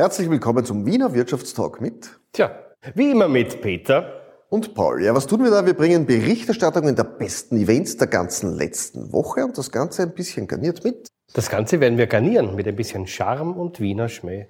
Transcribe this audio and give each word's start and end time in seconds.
Herzlich 0.00 0.30
willkommen 0.30 0.64
zum 0.64 0.86
Wiener 0.86 1.12
Wirtschaftstalk 1.12 1.82
mit 1.82 2.18
Tja, 2.32 2.58
wie 2.94 3.10
immer 3.10 3.28
mit 3.28 3.60
Peter. 3.60 4.22
und 4.48 4.72
Paul. 4.72 5.04
Ja, 5.04 5.14
was 5.14 5.26
tun 5.26 5.44
wir 5.44 5.50
da? 5.50 5.66
Wir 5.66 5.74
bringen 5.74 6.06
Berichterstattungen 6.06 6.96
der 6.96 7.04
besten 7.04 7.58
Events 7.58 7.98
der 7.98 8.06
ganzen 8.06 8.56
letzten 8.56 9.12
Woche 9.12 9.44
und 9.44 9.58
das 9.58 9.70
Ganze 9.70 10.04
ein 10.04 10.14
bisschen 10.14 10.46
garniert 10.46 10.84
mit. 10.84 11.08
Das 11.34 11.50
Ganze 11.50 11.80
werden 11.80 11.98
wir 11.98 12.06
garnieren 12.06 12.54
mit 12.56 12.66
ein 12.66 12.76
bisschen 12.76 13.06
Charme 13.06 13.52
und 13.52 13.78
Wiener 13.78 14.08
Schmäh. 14.08 14.46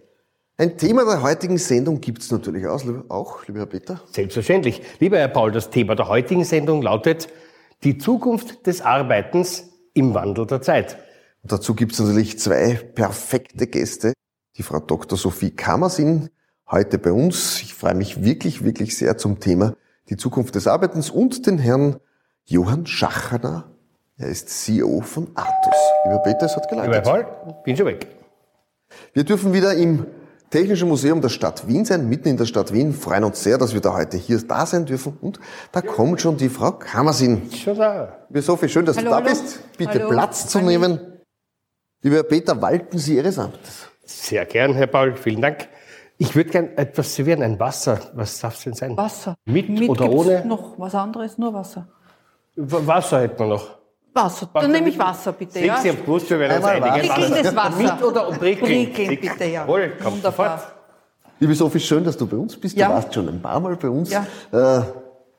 Ein 0.57 0.79
Thema 0.79 1.05
der 1.05 1.21
heutigen 1.21 1.59
Sendung 1.59 2.01
gibt's 2.01 2.31
natürlich 2.31 2.69
aus, 2.69 2.85
auch, 3.09 3.45
lieber 3.49 3.59
Herr 3.59 3.67
Peter. 3.67 4.01
Selbstverständlich. 4.13 4.81
Lieber 5.01 5.19
Herr 5.19 5.27
Paul, 5.27 5.51
das 5.51 5.71
Thema 5.71 5.97
der 5.97 6.07
heutigen 6.07 6.45
Sendung 6.45 6.81
lautet 6.81 7.27
die 7.83 7.99
Zukunft 7.99 8.69
des 8.69 8.83
Arbeitens 8.83 9.69
im 9.95 10.15
Wandel 10.15 10.47
der 10.47 10.63
Zeit. 10.63 10.97
Und 11.43 11.51
dazu 11.51 11.75
gibt's 11.75 11.99
natürlich 11.99 12.39
zwei 12.39 12.75
perfekte 12.95 13.67
Gäste. 13.67 14.13
Die 14.57 14.63
Frau 14.63 14.81
Dr. 14.81 15.17
Sophie 15.17 15.51
Kammersin, 15.51 16.31
heute 16.71 16.99
bei 16.99 17.13
uns. 17.13 17.63
Ich 17.63 17.75
freue 17.75 17.95
mich 17.95 18.25
wirklich, 18.25 18.65
wirklich 18.65 18.97
sehr 18.97 19.17
zum 19.17 19.41
Thema 19.41 19.75
die 20.09 20.17
Zukunft 20.17 20.57
des 20.57 20.67
Arbeitens 20.67 21.09
und 21.09 21.47
den 21.47 21.59
Herrn 21.59 22.01
Johann 22.45 22.85
Schacherner. 22.87 23.71
Er 24.17 24.29
ist 24.29 24.49
CEO 24.49 25.01
von 25.03 25.29
Atos. 25.35 25.77
Lieber 26.05 26.19
Peter, 26.19 26.47
es 26.47 26.57
hat. 26.57 26.69
Paul, 27.05 27.27
bin 27.65 27.77
schon 27.77 27.87
weg. 27.87 28.07
Wir 29.13 29.25
dürfen 29.25 29.53
wieder 29.53 29.75
im 29.75 30.07
Technischen 30.51 30.89
Museum 30.89 31.21
der 31.21 31.29
Stadt 31.29 31.69
Wien 31.69 31.85
sein, 31.85 32.09
mitten 32.09 32.27
in 32.27 32.37
der 32.37 32.45
Stadt 32.45 32.73
Wien. 32.73 32.93
Freuen 32.93 33.23
uns 33.23 33.41
sehr, 33.41 33.57
dass 33.57 33.73
wir 33.73 33.81
da 33.81 33.95
heute 33.95 34.17
hier 34.17 34.41
da 34.43 34.67
sein 34.67 34.85
dürfen. 34.85 35.17
Und 35.21 35.39
da 35.71 35.81
kommt 35.81 36.21
schon 36.21 36.37
die 36.37 36.49
Frau 36.49 36.73
Kammersin. 36.73 37.51
Schon 37.53 37.79
da. 37.79 38.27
Liebe 38.29 38.43
Sophie, 38.43 38.69
schön, 38.69 38.85
dass 38.85 38.97
Hallo, 38.97 39.05
du 39.05 39.11
da 39.11 39.17
hallo. 39.19 39.29
bist. 39.29 39.61
Bitte 39.79 40.01
Hallo. 40.01 40.09
Platz 40.09 40.49
zu 40.49 40.59
Hallo. 40.59 40.69
nehmen. 40.69 40.99
Lieber 42.03 42.25
Peter, 42.25 42.61
walten 42.61 42.99
Sie 42.99 43.15
Ihres 43.17 43.39
Amtes. 43.39 43.90
Sehr 44.11 44.45
gern, 44.45 44.75
Herr 44.75 44.87
Paul, 44.89 45.15
vielen 45.17 45.41
Dank. 45.41 45.69
Ich 46.19 46.35
würde 46.35 46.51
gern 46.51 46.69
etwas 46.77 47.15
servieren, 47.15 47.43
ein 47.43 47.59
Wasser. 47.61 47.99
Was 48.15 48.41
darf 48.41 48.57
es 48.57 48.65
denn 48.65 48.75
sein? 48.75 48.97
Wasser. 48.97 49.37
Mit 49.47 49.71
oder 49.89 50.09
gibt's 50.09 50.27
ohne? 50.27 50.45
noch 50.45 50.79
was 50.79 50.95
anderes? 50.95 51.39
Nur 51.39 51.55
Wasser. 51.55 51.87
W- 52.57 52.87
Wasser 52.87 53.21
hätten 53.23 53.39
wir 53.39 53.47
noch. 53.47 53.79
Wasser. 54.13 54.49
Wasser 54.53 54.63
Dann 54.63 54.73
nehme 54.73 54.87
mit- 54.87 54.95
ich 54.95 54.99
Wasser, 55.01 55.33
bitte. 55.33 55.61
Ja? 55.61 55.77
Sie 55.81 55.89
haben 55.89 56.01
gewusst, 56.05 56.29
wir 56.29 56.39
werden 56.41 56.57
uns 56.59 56.67
Einmal 56.67 56.91
einigen. 56.91 57.09
Prickelndes 57.15 57.57
Wasser. 57.57 57.77
Mit 57.83 58.03
oder 58.03 58.29
und 58.29 58.39
prickeln? 58.39 58.93
Prickeln, 58.93 59.21
bitte, 59.21 59.45
ja. 59.45 59.63
Jawohl, 59.63 59.91
kommt 60.03 60.17
Wunderbar. 60.17 60.59
sofort. 60.59 60.73
Liebe 61.39 61.55
Sophie, 61.55 61.81
schön, 61.81 62.05
dass 62.05 62.17
du 62.19 62.27
bei 62.27 62.37
uns 62.37 62.57
bist. 62.59 62.77
Ja. 62.77 62.89
Du 62.89 62.95
warst 62.95 63.15
schon 63.15 63.29
ein 63.29 63.41
paar 63.41 63.61
Mal 63.61 63.77
bei 63.77 63.89
uns. 63.89 64.11
Ja. 64.11 64.27
Äh, 64.53 64.83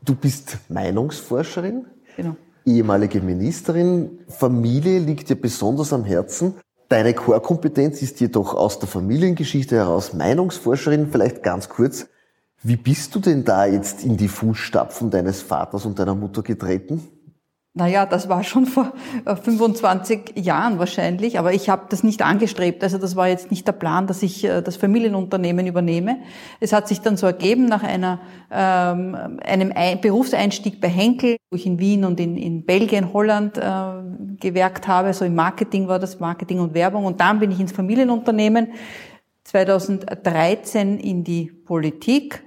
Du 0.04 0.16
bist 0.16 0.58
Meinungsforscherin, 0.70 1.86
Genau. 2.18 2.36
ehemalige 2.66 3.22
Ministerin. 3.22 4.18
Familie 4.30 4.98
liegt 4.98 5.30
dir 5.30 5.40
besonders 5.40 5.94
am 5.94 6.04
Herzen. 6.06 6.56
Deine 6.92 7.14
Core-Kompetenz 7.14 8.02
ist 8.02 8.20
jedoch 8.20 8.54
aus 8.54 8.80
der 8.80 8.90
Familiengeschichte 8.90 9.78
heraus 9.78 10.12
Meinungsforscherin. 10.12 11.08
Vielleicht 11.10 11.42
ganz 11.42 11.70
kurz, 11.70 12.08
wie 12.64 12.76
bist 12.76 13.16
du 13.16 13.22
denn 13.22 13.46
da 13.46 13.66
jetzt 13.66 14.04
in 14.04 14.18
die 14.18 14.28
Fußstapfen 14.28 15.10
deines 15.10 15.42
Vaters 15.42 15.86
und 15.86 16.00
deiner 16.00 16.16
Mutter 16.16 16.42
getreten? 16.44 17.08
Naja, 17.74 18.06
das 18.06 18.28
war 18.28 18.44
schon 18.44 18.66
vor 18.66 18.92
äh, 19.24 19.34
25 19.34 20.34
Jahren 20.36 20.78
wahrscheinlich, 20.78 21.40
aber 21.40 21.54
ich 21.54 21.70
habe 21.70 21.86
das 21.88 22.04
nicht 22.04 22.22
angestrebt. 22.22 22.84
Also 22.84 22.98
das 22.98 23.16
war 23.16 23.30
jetzt 23.30 23.50
nicht 23.50 23.66
der 23.66 23.72
Plan, 23.72 24.08
dass 24.08 24.24
ich 24.24 24.44
äh, 24.44 24.62
das 24.62 24.76
Familienunternehmen 24.76 25.66
übernehme. 25.66 26.18
Es 26.60 26.74
hat 26.74 26.90
sich 26.90 27.00
dann 27.00 27.16
so 27.16 27.28
ergeben 27.28 27.68
nach 27.68 27.84
einer, 27.84 28.20
ähm, 28.52 29.40
einem 29.42 29.72
Ein 29.74 30.02
Berufseinstieg 30.02 30.82
bei 30.82 30.90
Henkel, 30.90 31.38
wo 31.50 31.56
ich 31.56 31.66
in 31.66 31.80
Wien 31.80 32.04
und 32.04 32.20
in, 32.20 32.36
in 32.36 32.66
Belgien, 32.66 33.14
Holland 33.14 33.58
äh, 33.58 33.62
gewerkt 34.42 34.90
habe. 34.90 35.14
So 35.14 35.24
im 35.24 35.36
Marketing 35.36 35.88
war 35.88 35.98
das 35.98 36.20
Marketing 36.20 36.60
und 36.60 36.74
Werbung. 36.74 37.06
Und 37.06 37.22
dann 37.22 37.40
bin 37.40 37.52
ich 37.52 37.62
ins 37.62 37.72
Familienunternehmen 37.72 38.74
2013 39.46 41.00
in 41.00 41.24
die 41.24 41.46
Politik 41.46 42.44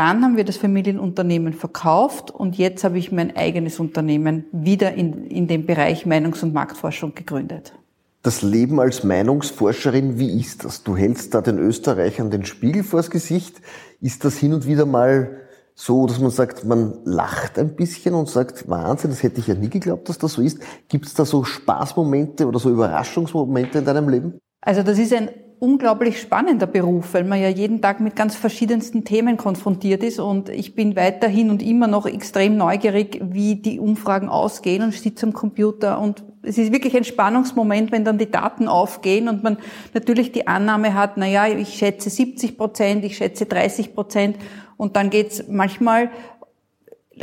dann 0.00 0.24
haben 0.24 0.38
wir 0.38 0.44
das 0.44 0.56
Familienunternehmen 0.56 1.52
verkauft 1.52 2.30
und 2.30 2.56
jetzt 2.56 2.84
habe 2.84 2.98
ich 2.98 3.12
mein 3.12 3.36
eigenes 3.36 3.78
Unternehmen 3.78 4.46
wieder 4.50 4.94
in, 4.94 5.26
in 5.26 5.46
dem 5.46 5.66
Bereich 5.66 6.06
Meinungs- 6.06 6.42
und 6.42 6.54
Marktforschung 6.54 7.14
gegründet. 7.14 7.74
Das 8.22 8.40
Leben 8.40 8.80
als 8.80 9.04
Meinungsforscherin, 9.04 10.18
wie 10.18 10.40
ist 10.40 10.64
das? 10.64 10.84
Du 10.84 10.96
hältst 10.96 11.34
da 11.34 11.42
den 11.42 11.58
Österreichern 11.58 12.30
den 12.30 12.46
Spiegel 12.46 12.82
vors 12.82 13.10
Gesicht. 13.10 13.60
Ist 14.00 14.24
das 14.24 14.38
hin 14.38 14.54
und 14.54 14.66
wieder 14.66 14.86
mal 14.86 15.36
so, 15.74 16.06
dass 16.06 16.18
man 16.18 16.30
sagt, 16.30 16.64
man 16.64 16.94
lacht 17.04 17.58
ein 17.58 17.76
bisschen 17.76 18.14
und 18.14 18.26
sagt, 18.30 18.70
Wahnsinn, 18.70 19.10
das 19.10 19.22
hätte 19.22 19.40
ich 19.40 19.48
ja 19.48 19.54
nie 19.54 19.68
geglaubt, 19.68 20.08
dass 20.08 20.16
das 20.16 20.32
so 20.32 20.40
ist. 20.40 20.60
Gibt 20.88 21.04
es 21.04 21.12
da 21.12 21.26
so 21.26 21.44
Spaßmomente 21.44 22.46
oder 22.46 22.58
so 22.58 22.70
Überraschungsmomente 22.70 23.80
in 23.80 23.84
deinem 23.84 24.08
Leben? 24.08 24.38
Also 24.62 24.82
das 24.82 24.98
ist 24.98 25.12
ein 25.12 25.28
unglaublich 25.60 26.18
spannender 26.18 26.66
Beruf, 26.66 27.12
weil 27.12 27.24
man 27.24 27.40
ja 27.40 27.48
jeden 27.48 27.82
Tag 27.82 28.00
mit 28.00 28.16
ganz 28.16 28.34
verschiedensten 28.34 29.04
Themen 29.04 29.36
konfrontiert 29.36 30.02
ist 30.02 30.18
und 30.18 30.48
ich 30.48 30.74
bin 30.74 30.96
weiterhin 30.96 31.50
und 31.50 31.62
immer 31.62 31.86
noch 31.86 32.06
extrem 32.06 32.56
neugierig, 32.56 33.20
wie 33.22 33.56
die 33.56 33.78
Umfragen 33.78 34.30
ausgehen 34.30 34.82
und 34.82 34.94
sitze 34.94 35.26
am 35.26 35.34
Computer. 35.34 36.00
Und 36.00 36.24
es 36.42 36.56
ist 36.56 36.72
wirklich 36.72 36.96
ein 36.96 37.04
Spannungsmoment, 37.04 37.92
wenn 37.92 38.06
dann 38.06 38.16
die 38.16 38.30
Daten 38.30 38.68
aufgehen 38.68 39.28
und 39.28 39.42
man 39.42 39.58
natürlich 39.92 40.32
die 40.32 40.46
Annahme 40.46 40.94
hat, 40.94 41.12
na 41.16 41.26
ja, 41.26 41.46
ich 41.46 41.74
schätze 41.74 42.08
70 42.08 42.56
Prozent, 42.56 43.04
ich 43.04 43.18
schätze 43.18 43.44
30 43.44 43.94
Prozent 43.94 44.36
und 44.78 44.96
dann 44.96 45.10
geht's 45.10 45.44
manchmal 45.46 46.10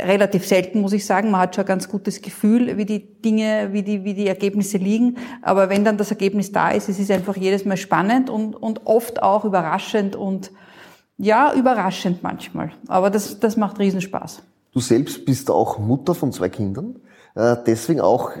relativ 0.00 0.46
selten, 0.46 0.80
muss 0.80 0.92
ich 0.92 1.04
sagen. 1.06 1.30
Man 1.30 1.40
hat 1.40 1.54
schon 1.54 1.64
ein 1.64 1.68
ganz 1.68 1.88
gutes 1.88 2.22
Gefühl, 2.22 2.76
wie 2.76 2.84
die 2.84 3.20
Dinge, 3.20 3.68
wie 3.72 3.82
die, 3.82 4.04
wie 4.04 4.14
die 4.14 4.26
Ergebnisse 4.26 4.78
liegen. 4.78 5.16
Aber 5.42 5.68
wenn 5.68 5.84
dann 5.84 5.96
das 5.96 6.10
Ergebnis 6.10 6.52
da 6.52 6.70
ist, 6.70 6.88
es 6.88 6.98
ist 6.98 7.10
einfach 7.10 7.36
jedes 7.36 7.64
Mal 7.64 7.76
spannend 7.76 8.30
und, 8.30 8.54
und 8.54 8.86
oft 8.86 9.22
auch 9.22 9.44
überraschend 9.44 10.16
und 10.16 10.50
ja, 11.18 11.52
überraschend 11.54 12.22
manchmal. 12.22 12.72
Aber 12.86 13.10
das, 13.10 13.40
das 13.40 13.56
macht 13.56 13.78
Riesenspaß. 13.78 14.42
Du 14.72 14.80
selbst 14.80 15.24
bist 15.24 15.50
auch 15.50 15.78
Mutter 15.78 16.14
von 16.14 16.32
zwei 16.32 16.48
Kindern, 16.48 17.00
äh, 17.34 17.56
deswegen 17.66 18.00
auch 18.00 18.32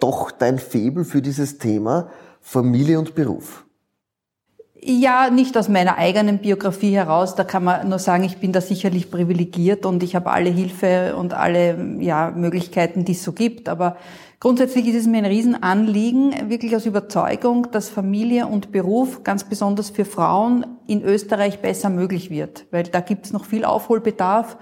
doch 0.00 0.30
dein 0.30 0.58
Faible 0.58 1.04
für 1.04 1.22
dieses 1.22 1.58
Thema 1.58 2.10
Familie 2.40 2.98
und 2.98 3.14
Beruf. 3.14 3.64
Ja, 4.82 5.28
nicht 5.28 5.58
aus 5.58 5.68
meiner 5.68 5.98
eigenen 5.98 6.38
Biografie 6.38 6.94
heraus. 6.94 7.34
Da 7.34 7.44
kann 7.44 7.64
man 7.64 7.90
nur 7.90 7.98
sagen, 7.98 8.24
ich 8.24 8.38
bin 8.38 8.52
da 8.52 8.62
sicherlich 8.62 9.10
privilegiert 9.10 9.84
und 9.84 10.02
ich 10.02 10.16
habe 10.16 10.30
alle 10.30 10.48
Hilfe 10.48 11.16
und 11.16 11.34
alle 11.34 11.76
ja, 11.98 12.32
Möglichkeiten, 12.34 13.04
die 13.04 13.12
es 13.12 13.22
so 13.22 13.32
gibt. 13.32 13.68
Aber 13.68 13.98
grundsätzlich 14.38 14.86
ist 14.88 14.96
es 14.96 15.06
mir 15.06 15.18
ein 15.18 15.26
Riesenanliegen, 15.26 16.48
wirklich 16.48 16.74
aus 16.74 16.86
Überzeugung, 16.86 17.70
dass 17.72 17.90
Familie 17.90 18.46
und 18.46 18.72
Beruf 18.72 19.22
ganz 19.22 19.44
besonders 19.44 19.90
für 19.90 20.06
Frauen 20.06 20.64
in 20.86 21.02
Österreich 21.02 21.58
besser 21.58 21.90
möglich 21.90 22.30
wird. 22.30 22.64
Weil 22.70 22.84
da 22.84 23.00
gibt 23.00 23.26
es 23.26 23.34
noch 23.34 23.44
viel 23.44 23.66
Aufholbedarf. 23.66 24.56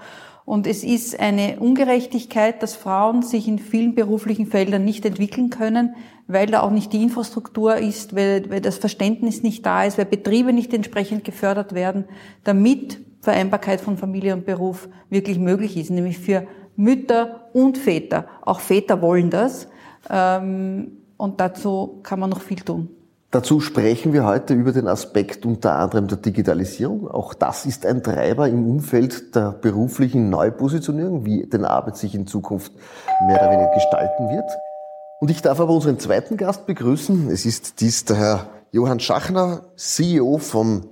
Und 0.49 0.65
es 0.65 0.83
ist 0.83 1.19
eine 1.19 1.59
Ungerechtigkeit, 1.59 2.63
dass 2.63 2.75
Frauen 2.75 3.21
sich 3.21 3.47
in 3.47 3.59
vielen 3.59 3.93
beruflichen 3.93 4.47
Feldern 4.47 4.83
nicht 4.83 5.05
entwickeln 5.05 5.51
können, 5.51 5.93
weil 6.25 6.47
da 6.47 6.61
auch 6.61 6.71
nicht 6.71 6.91
die 6.91 7.03
Infrastruktur 7.03 7.75
ist, 7.75 8.15
weil, 8.15 8.49
weil 8.49 8.59
das 8.59 8.79
Verständnis 8.79 9.43
nicht 9.43 9.63
da 9.63 9.83
ist, 9.83 9.99
weil 9.99 10.05
Betriebe 10.05 10.51
nicht 10.51 10.73
entsprechend 10.73 11.23
gefördert 11.23 11.75
werden, 11.75 12.05
damit 12.43 12.99
Vereinbarkeit 13.21 13.79
von 13.79 13.95
Familie 13.95 14.33
und 14.33 14.47
Beruf 14.47 14.89
wirklich 15.11 15.37
möglich 15.37 15.77
ist, 15.77 15.91
nämlich 15.91 16.17
für 16.17 16.47
Mütter 16.75 17.49
und 17.53 17.77
Väter. 17.77 18.25
Auch 18.41 18.59
Väter 18.59 19.03
wollen 19.03 19.29
das. 19.29 19.67
Ähm, 20.09 20.97
Und 21.17 21.39
dazu 21.39 21.99
kann 22.01 22.19
man 22.19 22.31
noch 22.31 22.41
viel 22.41 22.61
tun. 22.61 22.89
Dazu 23.31 23.59
sprechen 23.59 24.11
wir 24.11 24.25
heute 24.25 24.55
über 24.55 24.71
den 24.71 24.87
Aspekt 24.87 25.45
unter 25.45 25.75
anderem 25.75 26.07
der 26.07 26.17
Digitalisierung. 26.17 27.07
Auch 27.07 27.35
das 27.35 27.67
ist 27.67 27.85
ein 27.85 28.01
Treiber 28.01 28.47
im 28.47 28.65
Umfeld 28.67 29.35
der 29.35 29.51
beruflichen 29.51 30.31
Neupositionierung, 30.31 31.25
wie 31.25 31.45
denn 31.45 31.63
Arbeit 31.63 31.95
sich 31.97 32.15
in 32.15 32.25
Zukunft 32.25 32.71
mehr 33.27 33.39
oder 33.39 33.51
weniger 33.51 33.71
gestalten 33.75 34.29
wird. 34.29 34.49
Und 35.19 35.29
ich 35.29 35.43
darf 35.43 35.59
aber 35.59 35.73
unseren 35.73 35.99
zweiten 35.99 36.37
Gast 36.37 36.65
begrüßen. 36.65 37.29
Es 37.29 37.45
ist 37.45 37.81
dies 37.81 38.03
der 38.05 38.15
Herr 38.15 38.49
Johann 38.71 38.99
Schachner, 38.99 39.61
CEO 39.75 40.39
von, 40.39 40.87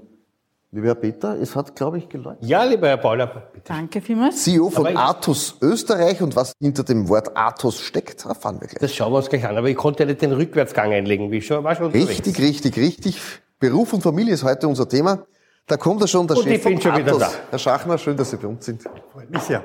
lieber 0.72 0.88
Herr 0.88 0.96
Peter, 0.96 1.40
es 1.40 1.56
hat, 1.56 1.76
glaube 1.76 1.98
ich, 1.98 2.10
geläutet. 2.10 2.44
Ja, 2.48 2.64
lieber 2.64 2.88
Herr 2.88 2.98
Paul, 2.98 3.18
bitte. 3.54 3.64
Danke 3.68 4.02
vielmals. 4.02 4.44
CEO 4.44 4.70
von 4.70 4.86
ich- 4.88 4.98
Athos 4.98 5.58
Österreich 5.62 6.22
und 6.22 6.36
was 6.36 6.54
hinter 6.60 6.84
dem 6.84 7.08
Wort 7.10 7.32
Athos 7.36 7.80
steckt, 7.80 8.26
erfahren 8.26 8.60
wir 8.62 8.68
gleich. 8.68 8.80
Das 8.80 8.94
schauen 8.94 9.12
wir 9.14 9.18
uns 9.18 9.30
gleich 9.30 9.46
an. 9.48 9.58
Aber 9.58 9.68
ich 9.70 9.78
konnte 9.78 10.06
nicht 10.06 10.22
den 10.22 10.34
Rückwärtsgang 10.34 10.92
einlegen, 10.94 11.32
wie 11.32 11.38
ich 11.38 11.48
schon, 11.48 11.64
war 11.64 11.76
schon 11.76 11.86
unterwegs. 11.88 12.10
Richtig, 12.10 12.40
richtig, 12.40 12.78
richtig. 12.78 13.20
Beruf 13.60 13.94
und 13.94 14.02
Familie 14.04 14.34
ist 14.34 14.44
heute 14.44 14.68
unser 14.68 14.88
Thema. 14.88 15.26
Da 15.66 15.76
kommt 15.78 16.02
er 16.02 16.08
schon, 16.08 16.28
der 16.28 16.38
Und 16.38 16.44
Chef 16.44 16.54
ich 16.54 16.64
bin 16.64 16.80
von 16.80 16.92
schon 16.94 17.02
wieder 17.02 17.16
Athos. 17.16 17.32
da. 17.34 17.40
Herr 17.50 17.60
Schachner, 17.60 17.98
schön, 17.98 18.16
dass 18.16 18.30
Sie 18.30 18.38
bei 18.38 18.48
uns 18.48 18.66
sind. 18.66 18.84
Freut 19.12 19.30
mich 19.30 19.42
sehr. 19.42 19.64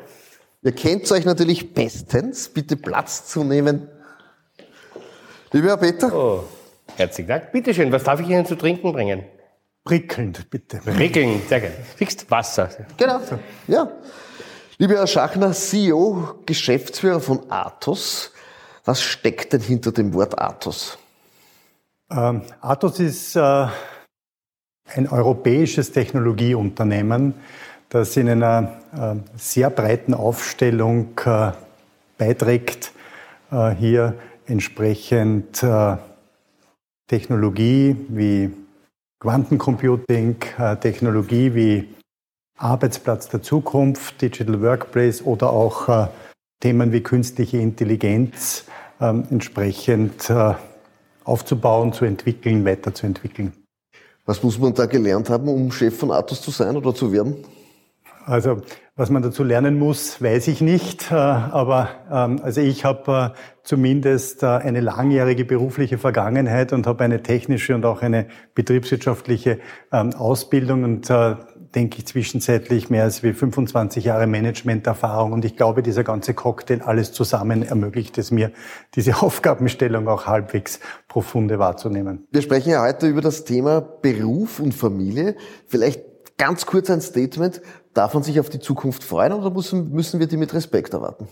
Ihr 0.62 0.72
kennt 0.72 1.10
euch 1.12 1.24
natürlich 1.24 1.74
bestens. 1.74 2.48
Bitte 2.48 2.76
Platz 2.76 3.26
zu 3.26 3.44
nehmen. 3.44 3.88
Lieber 5.52 5.68
Herr 5.68 5.76
Peter, 5.76 6.12
Oh, 6.14 6.44
herzlichen 6.96 7.28
Dank. 7.28 7.52
Bitte 7.52 7.74
schön, 7.74 7.92
was 7.92 8.04
darf 8.04 8.20
ich 8.20 8.28
Ihnen 8.28 8.46
zu 8.46 8.56
trinken 8.56 8.92
bringen? 8.92 9.24
Prickelnd, 9.84 10.48
bitte. 10.48 10.80
Regeln, 10.86 11.42
sehr 11.48 11.60
gerne. 11.60 11.76
Fixed 11.96 12.30
Wasser. 12.30 12.70
genau. 12.96 13.20
Ja. 13.66 13.88
Lieber 14.78 14.94
Herr 14.94 15.06
Schachner, 15.06 15.52
CEO, 15.52 16.40
Geschäftsführer 16.46 17.20
von 17.20 17.50
Athos. 17.50 18.32
Was 18.84 19.02
steckt 19.02 19.52
denn 19.52 19.60
hinter 19.60 19.92
dem 19.92 20.14
Wort 20.14 20.38
Athos? 20.38 20.98
Ähm, 22.10 22.42
Athos 22.60 23.00
ist 23.00 23.36
äh, 23.36 23.40
ein 23.40 25.08
europäisches 25.08 25.92
Technologieunternehmen, 25.92 27.34
das 27.88 28.16
in 28.16 28.28
einer 28.28 28.80
äh, 28.96 29.38
sehr 29.38 29.70
breiten 29.70 30.14
Aufstellung 30.14 31.18
äh, 31.24 31.52
beiträgt, 32.18 32.92
äh, 33.50 33.70
hier 33.70 34.14
entsprechend 34.46 35.62
äh, 35.62 35.96
Technologie 37.08 37.96
wie 38.08 38.50
Quantencomputing, 39.22 40.34
äh, 40.58 40.76
Technologie 40.78 41.54
wie 41.54 41.94
Arbeitsplatz 42.58 43.28
der 43.28 43.40
Zukunft, 43.40 44.20
Digital 44.20 44.60
Workplace 44.60 45.22
oder 45.24 45.50
auch 45.50 45.88
äh, 45.88 46.08
Themen 46.58 46.90
wie 46.90 47.04
künstliche 47.04 47.58
Intelligenz 47.58 48.64
ähm, 49.00 49.24
entsprechend 49.30 50.28
äh, 50.28 50.54
aufzubauen, 51.22 51.92
zu 51.92 52.04
entwickeln, 52.04 52.64
weiterzuentwickeln. 52.64 53.52
Was 54.26 54.42
muss 54.42 54.58
man 54.58 54.74
da 54.74 54.86
gelernt 54.86 55.30
haben, 55.30 55.46
um 55.46 55.70
Chef 55.70 55.96
von 55.96 56.10
Atos 56.10 56.42
zu 56.42 56.50
sein 56.50 56.76
oder 56.76 56.92
zu 56.92 57.12
werden? 57.12 57.44
Also 58.26 58.60
was 58.94 59.08
man 59.08 59.22
dazu 59.22 59.42
lernen 59.42 59.78
muss, 59.78 60.20
weiß 60.20 60.48
ich 60.48 60.60
nicht. 60.60 61.10
Äh, 61.10 61.14
aber 61.14 61.88
ähm, 62.10 62.40
also 62.42 62.60
ich 62.60 62.84
habe 62.84 63.34
zumindest 63.62 64.42
eine 64.42 64.80
langjährige 64.80 65.44
berufliche 65.44 65.96
Vergangenheit 65.96 66.72
und 66.72 66.86
habe 66.86 67.04
eine 67.04 67.22
technische 67.22 67.74
und 67.74 67.84
auch 67.84 68.02
eine 68.02 68.26
betriebswirtschaftliche 68.54 69.60
ähm, 69.92 70.12
Ausbildung 70.14 70.84
und 70.84 71.10
denke 71.74 71.98
ich, 71.98 72.06
zwischenzeitlich 72.06 72.90
mehr 72.90 73.04
als 73.04 73.22
wie 73.22 73.32
25 73.32 74.04
Jahre 74.04 74.26
Managementerfahrung. 74.26 75.32
Und 75.32 75.44
ich 75.44 75.56
glaube, 75.56 75.82
dieser 75.82 76.04
ganze 76.04 76.34
Cocktail 76.34 76.82
alles 76.82 77.12
zusammen 77.12 77.62
ermöglicht 77.62 78.18
es 78.18 78.30
mir, 78.30 78.52
diese 78.94 79.16
Aufgabenstellung 79.22 80.08
auch 80.08 80.26
halbwegs 80.26 80.80
profunde 81.08 81.58
wahrzunehmen. 81.58 82.26
Wir 82.30 82.42
sprechen 82.42 82.70
ja 82.70 82.82
heute 82.82 83.06
über 83.06 83.20
das 83.20 83.44
Thema 83.44 83.80
Beruf 83.80 84.60
und 84.60 84.74
Familie. 84.74 85.36
Vielleicht 85.66 86.02
ganz 86.36 86.66
kurz 86.66 86.90
ein 86.90 87.00
Statement. 87.00 87.62
Darf 87.94 88.14
man 88.14 88.22
sich 88.22 88.40
auf 88.40 88.48
die 88.48 88.60
Zukunft 88.60 89.04
freuen 89.04 89.32
oder 89.32 89.50
müssen 89.50 90.20
wir 90.20 90.26
die 90.26 90.36
mit 90.36 90.54
Respekt 90.54 90.94
erwarten? 90.94 91.28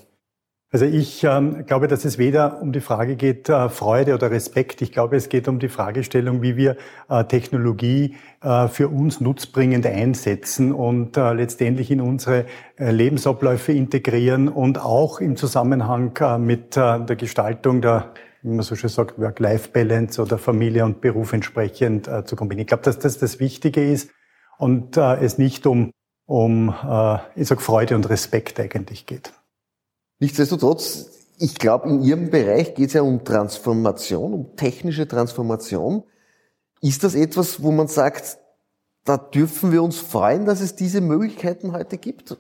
Also 0.73 0.85
ich 0.85 1.25
ähm, 1.25 1.67
glaube, 1.67 1.89
dass 1.89 2.05
es 2.05 2.17
weder 2.17 2.63
um 2.63 2.71
die 2.71 2.81
Frage 2.81 3.17
geht, 3.17 3.49
äh, 3.49 3.69
Freude 3.69 4.15
oder 4.15 4.31
Respekt. 4.31 4.83
Ich 4.83 4.93
glaube, 4.93 5.17
es 5.17 5.29
geht 5.29 5.49
um 5.49 5.59
die 5.59 5.69
Fragestellung, 5.69 6.43
wie 6.43 6.57
wir 6.57 6.77
äh, 7.09 7.25
Technologie 7.25 8.15
äh, 8.41 8.69
für 8.69 8.87
uns 8.87 9.21
nutzbringend 9.21 9.85
einsetzen 9.85 10.73
und 10.73 11.17
äh, 11.17 11.33
letztendlich 11.33 11.91
in 11.91 12.01
unsere 12.01 12.47
äh, 12.79 12.93
Lebensabläufe 12.93 13.73
integrieren 13.73 14.49
und 14.49 14.81
auch 14.81 15.21
im 15.21 15.35
Zusammenhang 15.35 16.17
äh, 16.21 16.39
mit 16.39 16.77
der 16.77 17.17
Gestaltung 17.17 17.81
der 17.81 18.13
wie 18.43 18.49
man 18.49 18.63
so 18.63 18.75
schön 18.75 18.89
sagt, 18.89 19.19
Work-Life-Balance 19.19 20.23
oder 20.23 20.39
Familie 20.39 20.87
und 20.87 21.03
Beruf 21.03 21.35
entsprechend 21.35 22.09
zu 22.25 22.37
kombinieren. 22.37 22.63
Ich 22.63 22.69
glaube, 22.69 22.85
dass 22.85 22.99
das 22.99 23.19
das 23.19 23.39
Wichtige 23.39 23.85
ist 23.85 24.13
und 24.57 24.97
es 24.97 25.37
nicht 25.37 25.67
um, 25.67 25.91
um 26.31 26.73
ich 27.35 27.49
sag, 27.49 27.61
Freude 27.61 27.97
und 27.97 28.09
Respekt 28.09 28.61
eigentlich 28.61 29.05
geht. 29.07 29.33
Nichtsdestotrotz, 30.21 31.11
ich 31.39 31.57
glaube, 31.57 31.89
in 31.89 32.03
Ihrem 32.03 32.31
Bereich 32.31 32.75
geht 32.75 32.89
es 32.89 32.93
ja 32.93 33.03
um 33.03 33.25
Transformation, 33.25 34.33
um 34.33 34.57
technische 34.57 35.09
Transformation. 35.09 36.05
Ist 36.81 37.03
das 37.03 37.17
etwas, 37.17 37.63
wo 37.65 37.73
man 37.73 37.89
sagt, 37.89 38.39
da 39.05 39.17
dürfen 39.17 39.73
wir 39.73 39.83
uns 39.83 39.99
freuen, 39.99 40.47
dass 40.47 40.61
es 40.61 40.77
diese 40.77 41.01
Möglichkeiten 41.01 41.73
heute 41.73 41.99
gibt? 41.99 42.37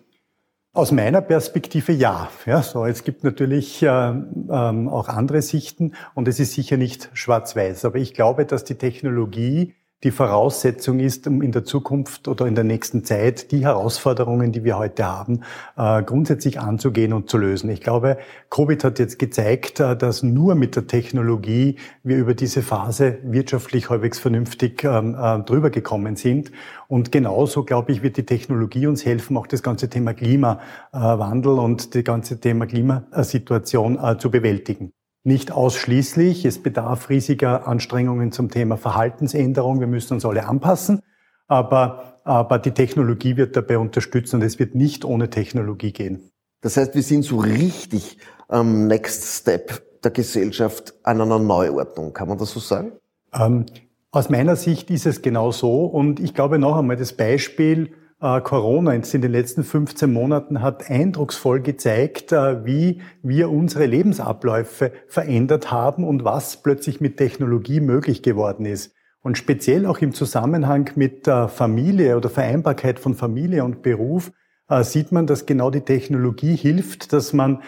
Aus 0.72 0.92
meiner 0.92 1.20
Perspektive 1.20 1.90
ja. 1.90 2.30
ja 2.46 2.62
so, 2.62 2.84
es 2.84 3.02
gibt 3.02 3.24
natürlich 3.24 3.82
äh, 3.82 3.88
ähm, 3.88 4.88
auch 4.88 5.08
andere 5.08 5.42
Sichten 5.42 5.94
und 6.14 6.28
es 6.28 6.38
ist 6.38 6.52
sicher 6.52 6.76
nicht 6.76 7.10
schwarz-weiß. 7.12 7.84
Aber 7.86 7.96
ich 7.96 8.14
glaube, 8.14 8.46
dass 8.46 8.62
die 8.62 8.76
Technologie 8.76 9.74
die 10.02 10.10
Voraussetzung 10.10 10.98
ist, 10.98 11.26
um 11.26 11.42
in 11.42 11.52
der 11.52 11.64
Zukunft 11.64 12.26
oder 12.26 12.46
in 12.46 12.54
der 12.54 12.64
nächsten 12.64 13.04
Zeit 13.04 13.52
die 13.52 13.64
Herausforderungen, 13.64 14.50
die 14.50 14.64
wir 14.64 14.78
heute 14.78 15.06
haben, 15.06 15.42
äh, 15.76 16.02
grundsätzlich 16.02 16.58
anzugehen 16.58 17.12
und 17.12 17.28
zu 17.28 17.36
lösen. 17.36 17.68
Ich 17.68 17.82
glaube, 17.82 18.16
Covid 18.48 18.82
hat 18.82 18.98
jetzt 18.98 19.18
gezeigt, 19.18 19.78
äh, 19.80 19.96
dass 19.96 20.22
nur 20.22 20.54
mit 20.54 20.74
der 20.74 20.86
Technologie 20.86 21.76
wir 22.02 22.16
über 22.16 22.34
diese 22.34 22.62
Phase 22.62 23.18
wirtschaftlich 23.24 23.90
halbwegs 23.90 24.18
vernünftig 24.18 24.84
ähm, 24.84 25.14
äh, 25.20 25.40
drüber 25.40 25.68
gekommen 25.68 26.16
sind. 26.16 26.50
Und 26.88 27.12
genauso, 27.12 27.64
glaube 27.64 27.92
ich, 27.92 28.02
wird 28.02 28.16
die 28.16 28.24
Technologie 28.24 28.86
uns 28.86 29.04
helfen, 29.04 29.36
auch 29.36 29.46
das 29.46 29.62
ganze 29.62 29.90
Thema 29.90 30.14
Klimawandel 30.14 31.58
und 31.58 31.94
die 31.94 32.02
ganze 32.02 32.40
Thema 32.40 32.66
Klimasituation 32.66 33.98
zu 34.18 34.30
bewältigen. 34.30 34.92
Nicht 35.22 35.52
ausschließlich. 35.52 36.44
Es 36.44 36.62
bedarf 36.62 37.10
riesiger 37.10 37.68
Anstrengungen 37.68 38.32
zum 38.32 38.50
Thema 38.50 38.76
Verhaltensänderung. 38.76 39.80
Wir 39.80 39.86
müssen 39.86 40.14
uns 40.14 40.24
alle 40.24 40.46
anpassen. 40.46 41.02
Aber, 41.46 42.20
aber 42.24 42.58
die 42.58 42.70
Technologie 42.70 43.36
wird 43.36 43.56
dabei 43.56 43.78
unterstützen 43.78 44.36
und 44.36 44.42
es 44.42 44.58
wird 44.58 44.74
nicht 44.74 45.04
ohne 45.04 45.28
Technologie 45.28 45.92
gehen. 45.92 46.30
Das 46.62 46.76
heißt, 46.76 46.94
wir 46.94 47.02
sind 47.02 47.24
so 47.24 47.38
richtig 47.38 48.18
am 48.48 48.86
Next 48.86 49.40
Step 49.40 50.02
der 50.02 50.10
Gesellschaft 50.10 50.94
an 51.02 51.20
einer 51.20 51.38
Neuordnung. 51.38 52.12
Kann 52.12 52.28
man 52.28 52.38
das 52.38 52.50
so 52.52 52.60
sagen? 52.60 52.92
Ähm, 53.32 53.66
aus 54.12 54.30
meiner 54.30 54.56
Sicht 54.56 54.90
ist 54.90 55.06
es 55.06 55.22
genau 55.22 55.52
so. 55.52 55.84
Und 55.84 56.20
ich 56.20 56.34
glaube 56.34 56.58
noch 56.58 56.76
einmal, 56.76 56.96
das 56.96 57.12
Beispiel 57.12 57.92
äh, 58.20 58.40
Corona 58.40 58.92
in 58.92 59.02
den 59.02 59.32
letzten 59.32 59.64
15 59.64 60.12
Monaten 60.12 60.60
hat 60.62 60.90
eindrucksvoll 60.90 61.60
gezeigt, 61.60 62.32
äh, 62.32 62.64
wie 62.64 63.00
wir 63.22 63.50
unsere 63.50 63.86
Lebensabläufe 63.86 64.92
verändert 65.08 65.70
haben 65.70 66.04
und 66.04 66.24
was 66.24 66.62
plötzlich 66.62 67.00
mit 67.00 67.16
Technologie 67.16 67.80
möglich 67.80 68.22
geworden 68.22 68.66
ist. 68.66 68.92
Und 69.22 69.36
speziell 69.36 69.86
auch 69.86 69.98
im 69.98 70.14
Zusammenhang 70.14 70.90
mit 70.96 71.26
der 71.26 71.48
Familie 71.48 72.16
oder 72.16 72.30
Vereinbarkeit 72.30 72.98
von 72.98 73.14
Familie 73.14 73.64
und 73.64 73.82
Beruf 73.82 74.32
äh, 74.68 74.82
sieht 74.82 75.12
man, 75.12 75.26
dass 75.26 75.46
genau 75.46 75.70
die 75.70 75.82
Technologie 75.82 76.56
hilft, 76.56 77.12
dass 77.12 77.32
man 77.32 77.62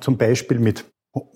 zum 0.00 0.16
Beispiel 0.16 0.58
mit 0.58 0.86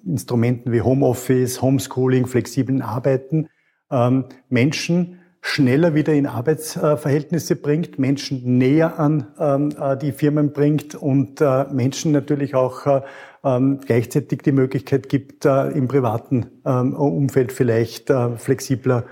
Instrumenten 0.06 0.72
wie 0.72 0.80
Homeoffice, 0.80 1.60
Homeschooling, 1.60 2.26
flexiblen 2.26 2.80
Arbeiten 2.80 3.48
ähm, 3.90 4.24
Menschen 4.48 5.20
schneller 5.46 5.94
wieder 5.94 6.14
in 6.14 6.26
Arbeitsverhältnisse 6.26 7.54
bringt, 7.56 7.98
Menschen 7.98 8.56
näher 8.56 8.98
an 8.98 9.26
ähm, 9.38 9.74
äh, 9.78 9.94
die 9.94 10.12
Firmen 10.12 10.54
bringt 10.54 10.94
und 10.94 11.38
äh, 11.42 11.66
Menschen 11.70 12.12
natürlich 12.12 12.54
auch 12.54 12.86
äh, 12.86 13.02
ähm, 13.44 13.78
gleichzeitig 13.84 14.40
die 14.40 14.52
Möglichkeit 14.52 15.10
gibt, 15.10 15.44
im 15.44 15.86
privaten 15.86 16.46
ähm, 16.64 16.94
Umfeld 16.94 17.52
vielleicht 17.52 18.10
flexibler 18.36 19.04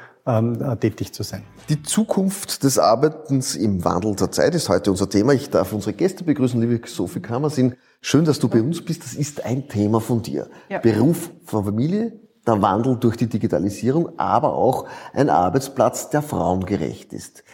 tätig 0.81 1.12
zu 1.12 1.25
sein. 1.25 1.43
Die 1.69 1.83
Zukunft 1.83 2.62
des 2.62 2.79
Arbeitens 2.79 3.57
im 3.57 3.85
Wandel 3.85 4.15
der 4.15 4.31
Zeit 4.31 4.55
ist 4.55 4.69
heute 4.69 4.93
unser 4.93 5.11
Thema. 5.11 5.33
Ich 5.33 5.51
darf 5.51 5.73
unsere 5.73 5.95
Gäste 5.95 6.23
begrüßen, 6.23 6.61
liebe 6.61 6.81
Sophie 6.87 7.19
Kammersin. 7.19 7.75
Schön, 8.01 8.25
dass 8.25 8.39
du 8.39 8.49
bei 8.49 8.62
uns 8.62 8.85
bist. 8.85 9.03
Das 9.03 9.15
ist 9.15 9.45
ein 9.45 9.67
Thema 9.67 10.01
von 10.01 10.23
dir. 10.23 10.49
Ja. 10.69 10.79
Beruf 10.79 11.31
von 11.45 11.65
Familie, 11.65 12.12
der 12.47 12.61
Wandel 12.63 12.97
durch 12.97 13.17
die 13.17 13.29
Digitalisierung, 13.29 14.19
aber 14.19 14.55
auch 14.55 14.87
ein 15.13 15.31
Arbeitsplatz, 15.31 16.11
der 16.11 16.23
frauengerecht 16.23 17.13
ist. 17.13 17.45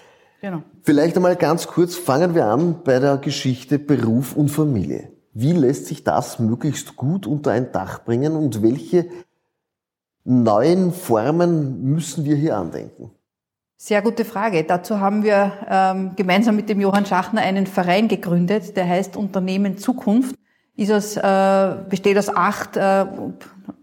Genau. 0.40 0.62
Vielleicht 0.82 1.16
einmal 1.16 1.36
ganz 1.36 1.66
kurz 1.66 1.96
fangen 1.96 2.34
wir 2.34 2.46
an 2.46 2.82
bei 2.84 2.98
der 2.98 3.18
Geschichte 3.18 3.78
Beruf 3.78 4.36
und 4.36 4.50
Familie. 4.50 5.12
Wie 5.34 5.52
lässt 5.52 5.86
sich 5.86 6.04
das 6.04 6.38
möglichst 6.38 6.96
gut 6.96 7.26
unter 7.26 7.50
ein 7.50 7.72
Dach 7.72 8.04
bringen 8.04 8.34
und 8.34 8.62
welche 8.62 9.06
neuen 10.24 10.92
Formen 10.92 11.82
müssen 11.82 12.24
wir 12.24 12.36
hier 12.36 12.56
andenken? 12.56 13.10
Sehr 13.76 14.02
gute 14.02 14.24
Frage. 14.24 14.64
Dazu 14.64 14.98
haben 14.98 15.22
wir 15.22 15.52
ähm, 15.68 16.12
gemeinsam 16.16 16.56
mit 16.56 16.68
dem 16.68 16.80
Johann 16.80 17.06
Schachner 17.06 17.42
einen 17.42 17.66
Verein 17.66 18.08
gegründet, 18.08 18.76
der 18.76 18.88
heißt 18.88 19.16
Unternehmen 19.16 19.78
Zukunft. 19.78 20.34
Ist 20.74 20.90
aus, 20.90 21.16
äh, 21.16 21.76
besteht 21.88 22.18
aus 22.18 22.28
acht 22.28 22.76
äh, 22.76 23.06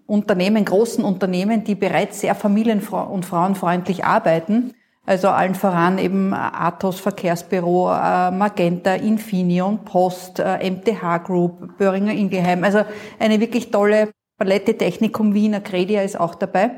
Unternehmen, 0.07 0.65
großen 0.65 1.03
Unternehmen, 1.03 1.63
die 1.63 1.75
bereits 1.75 2.21
sehr 2.21 2.35
familien- 2.35 2.81
und 2.87 3.25
frauenfreundlich 3.25 4.05
arbeiten. 4.05 4.73
Also 5.05 5.29
allen 5.29 5.55
voran 5.55 5.97
eben 5.97 6.33
Athos 6.33 6.99
Verkehrsbüro, 6.99 7.91
äh, 7.91 8.31
Magenta, 8.31 8.95
Infineon, 8.95 9.85
Post, 9.85 10.39
MTH 10.39 11.15
äh, 11.15 11.19
Group, 11.19 11.77
Böhringer 11.77 12.13
Ingelheim. 12.13 12.63
Also 12.63 12.81
eine 13.19 13.39
wirklich 13.39 13.69
tolle 13.69 14.09
Palette 14.37 14.77
Technikum 14.77 15.33
Wien, 15.33 15.63
Credia 15.63 16.01
ist 16.01 16.19
auch 16.19 16.35
dabei. 16.35 16.71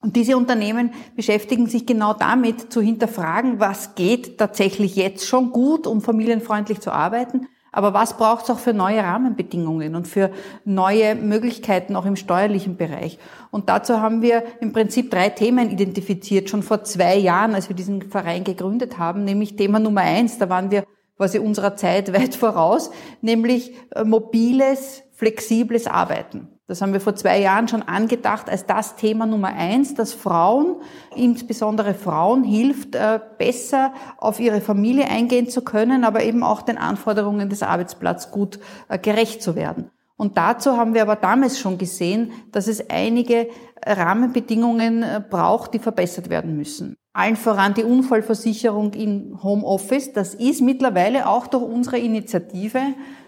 Und 0.00 0.16
diese 0.16 0.36
Unternehmen 0.36 0.92
beschäftigen 1.14 1.66
sich 1.66 1.86
genau 1.86 2.12
damit, 2.12 2.72
zu 2.72 2.80
hinterfragen, 2.80 3.60
was 3.60 3.94
geht 3.94 4.38
tatsächlich 4.38 4.96
jetzt 4.96 5.28
schon 5.28 5.52
gut, 5.52 5.86
um 5.86 6.00
familienfreundlich 6.00 6.80
zu 6.80 6.90
arbeiten 6.90 7.46
aber 7.72 7.94
was 7.94 8.18
braucht 8.18 8.44
es 8.44 8.50
auch 8.50 8.58
für 8.58 8.74
neue 8.74 9.02
Rahmenbedingungen 9.02 9.96
und 9.96 10.06
für 10.06 10.30
neue 10.66 11.14
Möglichkeiten 11.14 11.96
auch 11.96 12.04
im 12.04 12.16
steuerlichen 12.16 12.76
Bereich? 12.76 13.18
Und 13.50 13.70
dazu 13.70 14.00
haben 14.00 14.20
wir 14.20 14.44
im 14.60 14.74
Prinzip 14.74 15.10
drei 15.10 15.30
Themen 15.30 15.70
identifiziert, 15.70 16.50
schon 16.50 16.62
vor 16.62 16.84
zwei 16.84 17.16
Jahren, 17.16 17.54
als 17.54 17.70
wir 17.70 17.76
diesen 17.76 18.02
Verein 18.02 18.44
gegründet 18.44 18.98
haben, 18.98 19.24
nämlich 19.24 19.56
Thema 19.56 19.78
Nummer 19.78 20.02
eins, 20.02 20.36
da 20.38 20.50
waren 20.50 20.70
wir 20.70 20.84
quasi 21.16 21.38
unserer 21.38 21.74
Zeit 21.76 22.12
weit 22.12 22.34
voraus, 22.34 22.90
nämlich 23.22 23.72
äh, 23.94 24.04
mobiles, 24.04 25.02
flexibles 25.12 25.86
Arbeiten. 25.86 26.48
Das 26.72 26.80
haben 26.80 26.94
wir 26.94 27.02
vor 27.02 27.14
zwei 27.14 27.38
Jahren 27.38 27.68
schon 27.68 27.82
angedacht 27.82 28.48
als 28.48 28.64
das 28.64 28.96
Thema 28.96 29.26
Nummer 29.26 29.48
eins, 29.48 29.94
dass 29.94 30.14
Frauen, 30.14 30.76
insbesondere 31.14 31.92
Frauen, 31.92 32.44
hilft, 32.44 32.94
äh, 32.94 33.20
besser 33.36 33.92
auf 34.16 34.40
ihre 34.40 34.62
Familie 34.62 35.04
eingehen 35.06 35.50
zu 35.50 35.60
können, 35.60 36.02
aber 36.02 36.22
eben 36.22 36.42
auch 36.42 36.62
den 36.62 36.78
Anforderungen 36.78 37.50
des 37.50 37.62
Arbeitsplatzes 37.62 38.30
gut 38.30 38.58
äh, 38.88 38.98
gerecht 38.98 39.42
zu 39.42 39.54
werden. 39.54 39.90
Und 40.16 40.38
dazu 40.38 40.78
haben 40.78 40.94
wir 40.94 41.02
aber 41.02 41.16
damals 41.16 41.60
schon 41.60 41.76
gesehen, 41.76 42.32
dass 42.52 42.68
es 42.68 42.88
einige 42.88 43.48
Rahmenbedingungen 43.84 45.02
äh, 45.02 45.20
braucht, 45.28 45.74
die 45.74 45.78
verbessert 45.78 46.30
werden 46.30 46.56
müssen. 46.56 46.96
Allen 47.12 47.36
voran 47.36 47.74
die 47.74 47.84
Unfallversicherung 47.84 48.94
im 48.94 49.42
Homeoffice. 49.42 50.14
Das 50.14 50.32
ist 50.32 50.62
mittlerweile 50.62 51.28
auch 51.28 51.48
durch 51.48 51.64
unsere 51.64 51.98
Initiative 51.98 52.80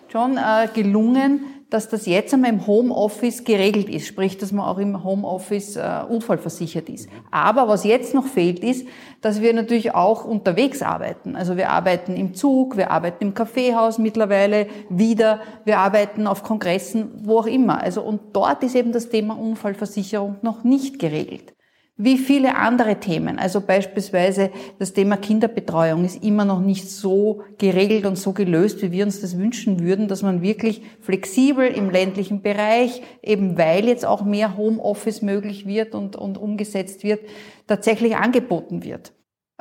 schon 0.08 0.38
gelungen, 0.74 1.40
dass 1.70 1.88
das 1.88 2.06
jetzt 2.06 2.32
einmal 2.34 2.50
im 2.50 2.66
Homeoffice 2.66 3.44
geregelt 3.44 3.88
ist, 3.88 4.06
sprich, 4.06 4.38
dass 4.38 4.52
man 4.52 4.66
auch 4.66 4.78
im 4.78 5.02
Homeoffice 5.02 5.76
äh, 5.76 6.02
unfallversichert 6.08 6.88
ist. 6.88 7.08
Aber 7.30 7.68
was 7.68 7.84
jetzt 7.84 8.14
noch 8.14 8.26
fehlt, 8.26 8.60
ist, 8.60 8.86
dass 9.20 9.40
wir 9.40 9.52
natürlich 9.52 9.94
auch 9.94 10.24
unterwegs 10.24 10.82
arbeiten. 10.82 11.36
Also 11.36 11.56
wir 11.56 11.70
arbeiten 11.70 12.16
im 12.16 12.34
Zug, 12.34 12.76
wir 12.76 12.90
arbeiten 12.90 13.24
im 13.24 13.34
Kaffeehaus 13.34 13.98
mittlerweile 13.98 14.66
wieder, 14.88 15.40
wir 15.64 15.78
arbeiten 15.78 16.26
auf 16.26 16.42
Kongressen, 16.42 17.10
wo 17.24 17.38
auch 17.38 17.46
immer. 17.46 17.80
Also 17.80 18.02
und 18.02 18.20
dort 18.32 18.62
ist 18.62 18.74
eben 18.74 18.92
das 18.92 19.08
Thema 19.08 19.38
Unfallversicherung 19.38 20.36
noch 20.42 20.64
nicht 20.64 20.98
geregelt 20.98 21.53
wie 21.96 22.18
viele 22.18 22.56
andere 22.56 22.96
Themen. 22.98 23.38
Also 23.38 23.60
beispielsweise 23.60 24.50
das 24.78 24.92
Thema 24.92 25.16
Kinderbetreuung 25.16 26.04
ist 26.04 26.24
immer 26.24 26.44
noch 26.44 26.60
nicht 26.60 26.90
so 26.90 27.42
geregelt 27.58 28.04
und 28.04 28.16
so 28.16 28.32
gelöst, 28.32 28.82
wie 28.82 28.90
wir 28.90 29.04
uns 29.04 29.20
das 29.20 29.38
wünschen 29.38 29.80
würden, 29.80 30.08
dass 30.08 30.22
man 30.22 30.42
wirklich 30.42 30.82
flexibel 31.00 31.66
im 31.66 31.90
ländlichen 31.90 32.42
Bereich, 32.42 33.00
eben 33.22 33.56
weil 33.56 33.86
jetzt 33.86 34.04
auch 34.04 34.24
mehr 34.24 34.56
Homeoffice 34.56 35.22
möglich 35.22 35.66
wird 35.66 35.94
und, 35.94 36.16
und 36.16 36.36
umgesetzt 36.36 37.04
wird, 37.04 37.20
tatsächlich 37.68 38.16
angeboten 38.16 38.82
wird. 38.82 39.12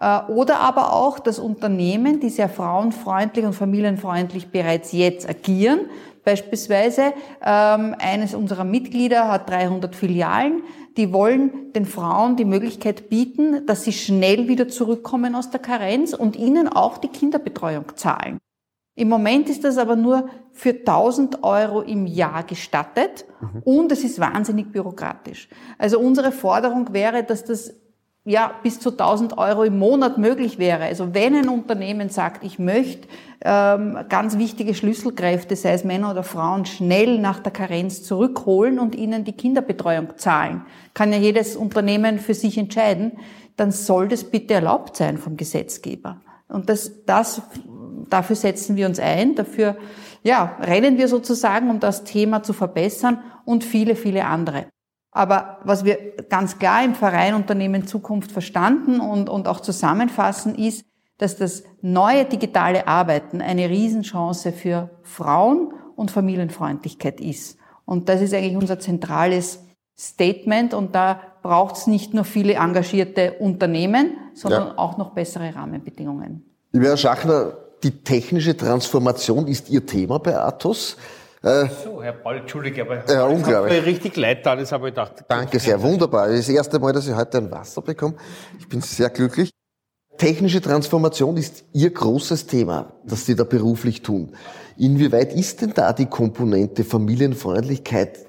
Äh, 0.02 0.22
oder 0.28 0.60
aber 0.60 0.94
auch, 0.94 1.20
dass 1.20 1.38
Unternehmen, 1.38 2.20
die 2.20 2.30
sehr 2.30 2.50
frauenfreundlich 2.50 3.46
und 3.46 3.54
familienfreundlich 3.54 4.48
bereits 4.48 4.92
jetzt 4.92 5.30
agieren, 5.30 5.82
Beispielsweise 6.24 7.14
ähm, 7.46 7.96
eines 8.00 8.34
unserer 8.34 8.64
Mitglieder 8.64 9.28
hat 9.28 9.50
300 9.50 9.94
Filialen. 9.94 10.64
Die 10.98 11.12
wollen 11.12 11.74
den 11.74 11.86
Frauen 11.86 12.36
die 12.36 12.46
Möglichkeit 12.46 13.10
bieten, 13.10 13.66
dass 13.66 13.84
sie 13.84 13.94
schnell 13.94 14.48
wieder 14.48 14.68
zurückkommen 14.68 15.36
aus 15.36 15.50
der 15.50 15.60
Karenz 15.60 16.14
und 16.14 16.36
ihnen 16.36 16.68
auch 16.68 16.98
die 16.98 17.08
Kinderbetreuung 17.08 17.96
zahlen. 17.96 18.40
Im 18.96 19.10
Moment 19.10 19.50
ist 19.50 19.64
das 19.64 19.80
aber 19.80 19.96
nur 19.96 20.30
für 20.52 20.70
1000 20.70 21.44
Euro 21.44 21.82
im 21.82 22.06
Jahr 22.06 22.44
gestattet 22.44 23.26
mhm. 23.42 23.62
und 23.64 23.92
es 23.92 24.04
ist 24.04 24.20
wahnsinnig 24.20 24.72
bürokratisch. 24.72 25.50
Also 25.80 26.00
unsere 26.00 26.32
Forderung 26.32 26.94
wäre, 26.94 27.24
dass 27.24 27.44
das 27.44 27.74
ja, 28.26 28.54
bis 28.64 28.80
zu 28.80 28.92
1000 28.92 29.38
Euro 29.38 29.64
im 29.64 29.78
Monat 29.78 30.18
möglich 30.18 30.58
wäre. 30.58 30.84
Also 30.84 31.14
wenn 31.14 31.36
ein 31.36 31.50
Unternehmen 31.50 32.10
sagt, 32.10 32.44
ich 32.44 32.58
möchte 32.58 33.08
ähm, 33.42 33.98
ganz 34.08 34.38
wichtige 34.38 34.74
Schlüsselkräfte, 34.74 35.58
sei 35.58 35.74
es 35.74 35.84
Männer 35.84 36.12
oder 36.12 36.24
Frauen, 36.24 36.66
schnell 36.66 37.20
nach 37.20 37.40
der 37.40 37.52
Karenz 37.52 38.04
zurückholen 38.04 38.80
und 38.80 38.96
ihnen 38.96 39.26
die 39.26 39.34
Kinderbetreuung 39.34 40.18
zahlen, 40.18 40.66
kann 40.94 41.12
ja 41.12 41.20
jedes 41.20 41.58
Unternehmen 41.58 42.18
für 42.18 42.34
sich 42.34 42.58
entscheiden, 42.58 43.14
dann 43.58 43.72
soll 43.72 44.08
das 44.08 44.24
bitte 44.24 44.54
erlaubt 44.54 44.96
sein 44.96 45.18
vom 45.18 45.36
Gesetzgeber. 45.36 46.22
Und 46.48 46.70
das, 46.70 47.06
das, 47.06 47.42
dafür 48.10 48.38
setzen 48.38 48.78
wir 48.78 48.88
uns 48.88 49.00
ein, 49.00 49.36
dafür 49.36 49.76
ja, 50.24 50.58
rennen 50.62 50.98
wir 50.98 51.10
sozusagen, 51.10 51.70
um 51.70 51.82
das 51.82 52.06
Thema 52.06 52.42
zu 52.44 52.54
verbessern 52.54 53.20
und 53.44 53.66
viele, 53.66 53.96
viele 53.98 54.26
andere. 54.26 54.68
Aber 55.14 55.60
was 55.64 55.86
wir 55.86 55.98
ganz 56.30 56.58
klar 56.58 56.84
im 56.84 56.96
Verein 56.96 57.36
Unternehmen 57.36 57.86
Zukunft 57.88 58.32
verstanden 58.32 59.00
und, 59.00 59.30
und 59.30 59.48
auch 59.48 59.60
zusammenfassen, 59.60 60.56
ist, 60.56 60.86
dass 61.18 61.38
das 61.38 61.64
neue 61.82 62.26
digitale 62.26 62.88
Arbeiten 62.88 63.40
eine 63.40 63.70
Riesenchance 63.70 64.52
für 64.52 64.90
Frauen 65.04 65.74
und 65.96 66.12
Familienfreundlichkeit 66.12 67.22
ist. 67.22 67.58
Und 67.86 68.10
das 68.10 68.22
ist 68.22 68.34
eigentlich 68.34 68.58
unser 68.58 68.80
zentrales 68.80 69.60
Statement. 69.98 70.74
Und 70.74 70.96
da 70.96 71.20
braucht 71.44 71.78
es 71.78 71.88
nicht 71.88 72.14
nur 72.14 72.24
viele 72.24 72.54
engagierte 72.56 73.34
Unternehmen, 73.34 74.18
sondern 74.34 74.68
ja. 74.70 74.78
auch 74.78 74.98
noch 74.98 75.12
bessere 75.12 75.54
Rahmenbedingungen. 75.54 76.44
Lieber 76.72 76.88
Herr 76.88 76.98
Schachner, 76.98 77.54
die 77.84 77.92
technische 77.92 78.58
Transformation 78.58 79.48
ist 79.48 79.70
Ihr 79.70 79.86
Thema 79.86 80.18
bei 80.18 80.38
Athos. 80.38 80.98
Äh, 81.44 81.68
so, 81.84 82.02
Herr 82.02 82.14
Paul, 82.14 82.38
Entschuldige, 82.38 82.84
aber 82.84 83.06
ja, 83.06 83.26
unglaublich. 83.26 83.74
mir 83.74 83.86
richtig 83.86 84.16
leid 84.16 84.46
da, 84.46 84.56
das 84.56 84.72
habe 84.72 84.88
ich 84.88 84.96
gedacht. 84.96 85.26
Danke 85.28 85.60
sehr, 85.60 85.82
wunderbar. 85.82 86.28
Das 86.30 86.40
ist 86.40 86.48
das 86.48 86.56
erste 86.56 86.80
Mal, 86.80 86.94
dass 86.94 87.06
ich 87.06 87.14
heute 87.14 87.40
ein 87.40 87.52
Wasser 87.52 87.82
bekomme. 87.82 88.16
Ich 88.60 88.70
bin 88.70 88.80
sehr 88.80 89.10
glücklich. 89.10 89.52
Technische 90.18 90.62
Transformation 90.62 91.36
ist 91.36 91.66
Ihr 91.74 91.92
großes 91.92 92.48
Thema, 92.48 92.94
das 93.04 93.26
Sie 93.26 93.36
da 93.36 93.44
beruflich 93.44 94.04
tun. 94.04 94.34
Inwieweit 94.78 95.34
ist 95.34 95.62
denn 95.62 95.74
da 95.74 95.92
die 95.92 96.06
Komponente 96.06 96.86
Familienfreundlichkeit 96.86 98.20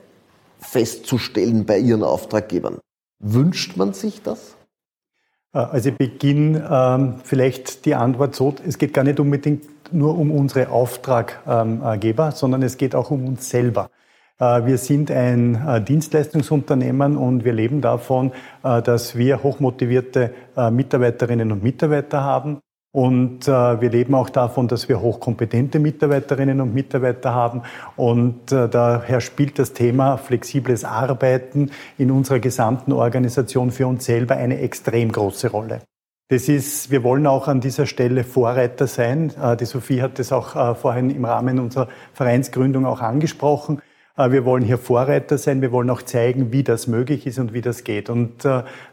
festzustellen 0.58 1.66
bei 1.66 1.78
Ihren 1.78 2.02
Auftraggebern? 2.02 2.78
Wünscht 3.20 3.76
man 3.76 3.92
sich 3.92 4.22
das? 4.22 4.56
Äh, 5.52 5.58
also 5.58 5.90
ich 5.90 5.96
beginne 5.96 6.68
ähm, 6.68 7.20
vielleicht 7.22 7.84
die 7.84 7.94
Antwort 7.94 8.34
so, 8.34 8.56
es 8.66 8.76
geht 8.76 8.92
gar 8.92 9.04
nicht 9.04 9.20
unbedingt 9.20 9.66
nur 9.94 10.18
um 10.18 10.30
unsere 10.30 10.68
Auftraggeber, 10.70 12.32
sondern 12.32 12.62
es 12.62 12.76
geht 12.76 12.94
auch 12.94 13.10
um 13.10 13.26
uns 13.26 13.48
selber. 13.48 13.90
Äh, 14.38 14.66
wir 14.66 14.78
sind 14.78 15.10
ein 15.10 15.54
äh, 15.54 15.80
Dienstleistungsunternehmen 15.80 17.16
und 17.16 17.44
wir 17.44 17.52
leben 17.52 17.80
davon, 17.80 18.32
äh, 18.62 18.82
dass 18.82 19.16
wir 19.16 19.42
hochmotivierte 19.42 20.34
Mitarbeiterinnen 20.70 21.50
und 21.50 21.62
Mitarbeiter 21.62 22.22
haben. 22.22 22.60
Und 22.92 23.48
wir 23.48 23.90
leben 23.90 24.14
auch 24.14 24.30
davon, 24.30 24.68
dass 24.68 24.88
wir 24.88 25.00
hochkompetente 25.00 25.80
Mitarbeiterinnen 25.80 26.60
und 26.60 26.74
Mitarbeiter 26.74 27.34
haben. 27.34 27.62
Und 27.96 28.52
daher 28.52 29.20
spielt 29.20 29.58
das 29.58 29.72
Thema 29.72 30.16
flexibles 30.16 30.84
Arbeiten 30.84 31.72
in 31.98 32.12
unserer 32.12 32.38
gesamten 32.38 32.92
Organisation 32.92 33.72
für 33.72 33.88
uns 33.88 34.04
selber 34.04 34.36
eine 34.36 34.60
extrem 34.60 35.10
große 35.10 35.50
Rolle. 35.50 35.80
Das 36.28 36.48
ist, 36.48 36.90
wir 36.90 37.02
wollen 37.02 37.26
auch 37.26 37.48
an 37.48 37.60
dieser 37.60 37.84
Stelle 37.84 38.24
Vorreiter 38.24 38.86
sein. 38.86 39.30
Äh, 39.40 39.58
die 39.58 39.66
Sophie 39.66 40.00
hat 40.00 40.18
das 40.18 40.32
auch 40.32 40.56
äh, 40.56 40.74
vorhin 40.74 41.10
im 41.10 41.26
Rahmen 41.26 41.58
unserer 41.58 41.88
Vereinsgründung 42.14 42.86
auch 42.86 43.00
angesprochen. 43.00 43.82
Äh, 44.16 44.30
wir 44.30 44.46
wollen 44.46 44.64
hier 44.64 44.78
Vorreiter 44.78 45.36
sein. 45.36 45.60
Wir 45.60 45.70
wollen 45.70 45.90
auch 45.90 46.00
zeigen, 46.00 46.50
wie 46.50 46.62
das 46.62 46.86
möglich 46.86 47.26
ist 47.26 47.38
und 47.38 47.52
wie 47.52 47.60
das 47.60 47.84
geht. 47.84 48.08
Und 48.08 48.48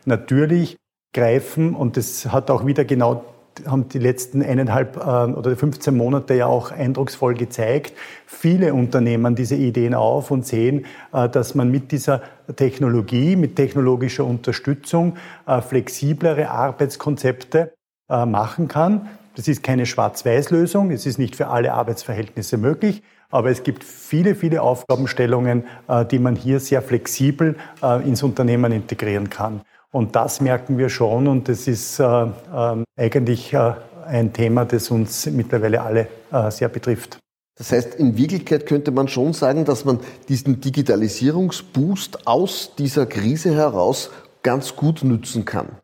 natürlich 0.06 0.78
greifen, 1.14 1.74
und 1.76 1.98
das 1.98 2.32
hat 2.32 2.50
auch 2.50 2.66
wieder 2.66 2.86
genau 2.86 3.24
haben 3.66 3.90
die 3.90 4.00
letzten 4.00 4.42
eineinhalb 4.42 4.98
äh, 4.98 5.00
oder 5.00 5.56
15 5.56 5.96
Monate 5.96 6.34
ja 6.34 6.46
auch 6.48 6.72
eindrucksvoll 6.72 7.34
gezeigt. 7.34 7.94
Viele 8.26 8.74
Unternehmen 8.74 9.36
diese 9.36 9.56
Ideen 9.56 9.94
auf 9.94 10.32
und 10.32 10.46
sehen, 10.46 10.86
äh, 11.14 11.30
dass 11.30 11.56
man 11.56 11.70
mit 11.70 11.92
dieser 11.92 12.22
Technologie, 12.56 13.36
mit 13.36 13.56
technologischer 13.56 14.26
Unterstützung 14.26 15.18
äh, 15.46 15.62
flexiblere 15.62 16.50
Arbeitskonzepte 16.50 17.74
machen 18.10 18.68
kann. 18.68 19.08
Das 19.38 19.48
ist 19.48 19.64
keine 19.64 19.86
Schwarz-Weiß-Lösung, 19.86 20.92
es 20.92 21.06
ist 21.06 21.18
nicht 21.18 21.38
für 21.38 21.48
alle 21.48 21.72
Arbeitsverhältnisse 21.72 22.58
möglich, 22.58 23.04
aber 23.30 23.52
es 23.52 23.64
gibt 23.64 23.86
viele, 23.86 24.36
viele 24.36 24.62
Aufgabenstellungen, 24.62 25.64
die 26.12 26.20
man 26.20 26.36
hier 26.36 26.60
sehr 26.60 26.82
flexibel 26.82 27.56
ins 28.04 28.22
Unternehmen 28.22 28.74
integrieren 28.74 29.30
kann. 29.30 29.62
Und 29.92 30.16
das 30.16 30.40
merken 30.40 30.78
wir 30.78 30.90
schon 30.90 31.28
und 31.28 31.50
das 31.50 31.68
ist 31.68 32.00
äh, 32.00 32.04
äh, 32.04 32.84
eigentlich 32.98 33.54
äh, 33.54 33.74
ein 34.06 34.32
Thema, 34.32 34.66
das 34.66 34.90
uns 34.90 35.26
mittlerweile 35.26 35.82
alle 35.82 36.08
äh, 36.32 36.50
sehr 36.50 36.70
betrifft. 36.70 37.20
Das 37.58 37.72
heißt, 37.72 37.96
in 37.96 38.18
Wirklichkeit 38.18 38.66
könnte 38.66 38.92
man 38.92 39.08
schon 39.08 39.34
sagen, 39.34 39.66
dass 39.66 39.86
man 39.86 40.00
diesen 40.30 40.62
Digitalisierungsboost 40.62 42.26
aus 42.26 42.74
dieser 42.78 43.06
Krise 43.06 43.54
heraus 43.54 44.12
ganz 44.44 44.76
gut 44.76 45.04
nutzen 45.04 45.46
kann. 45.46 45.78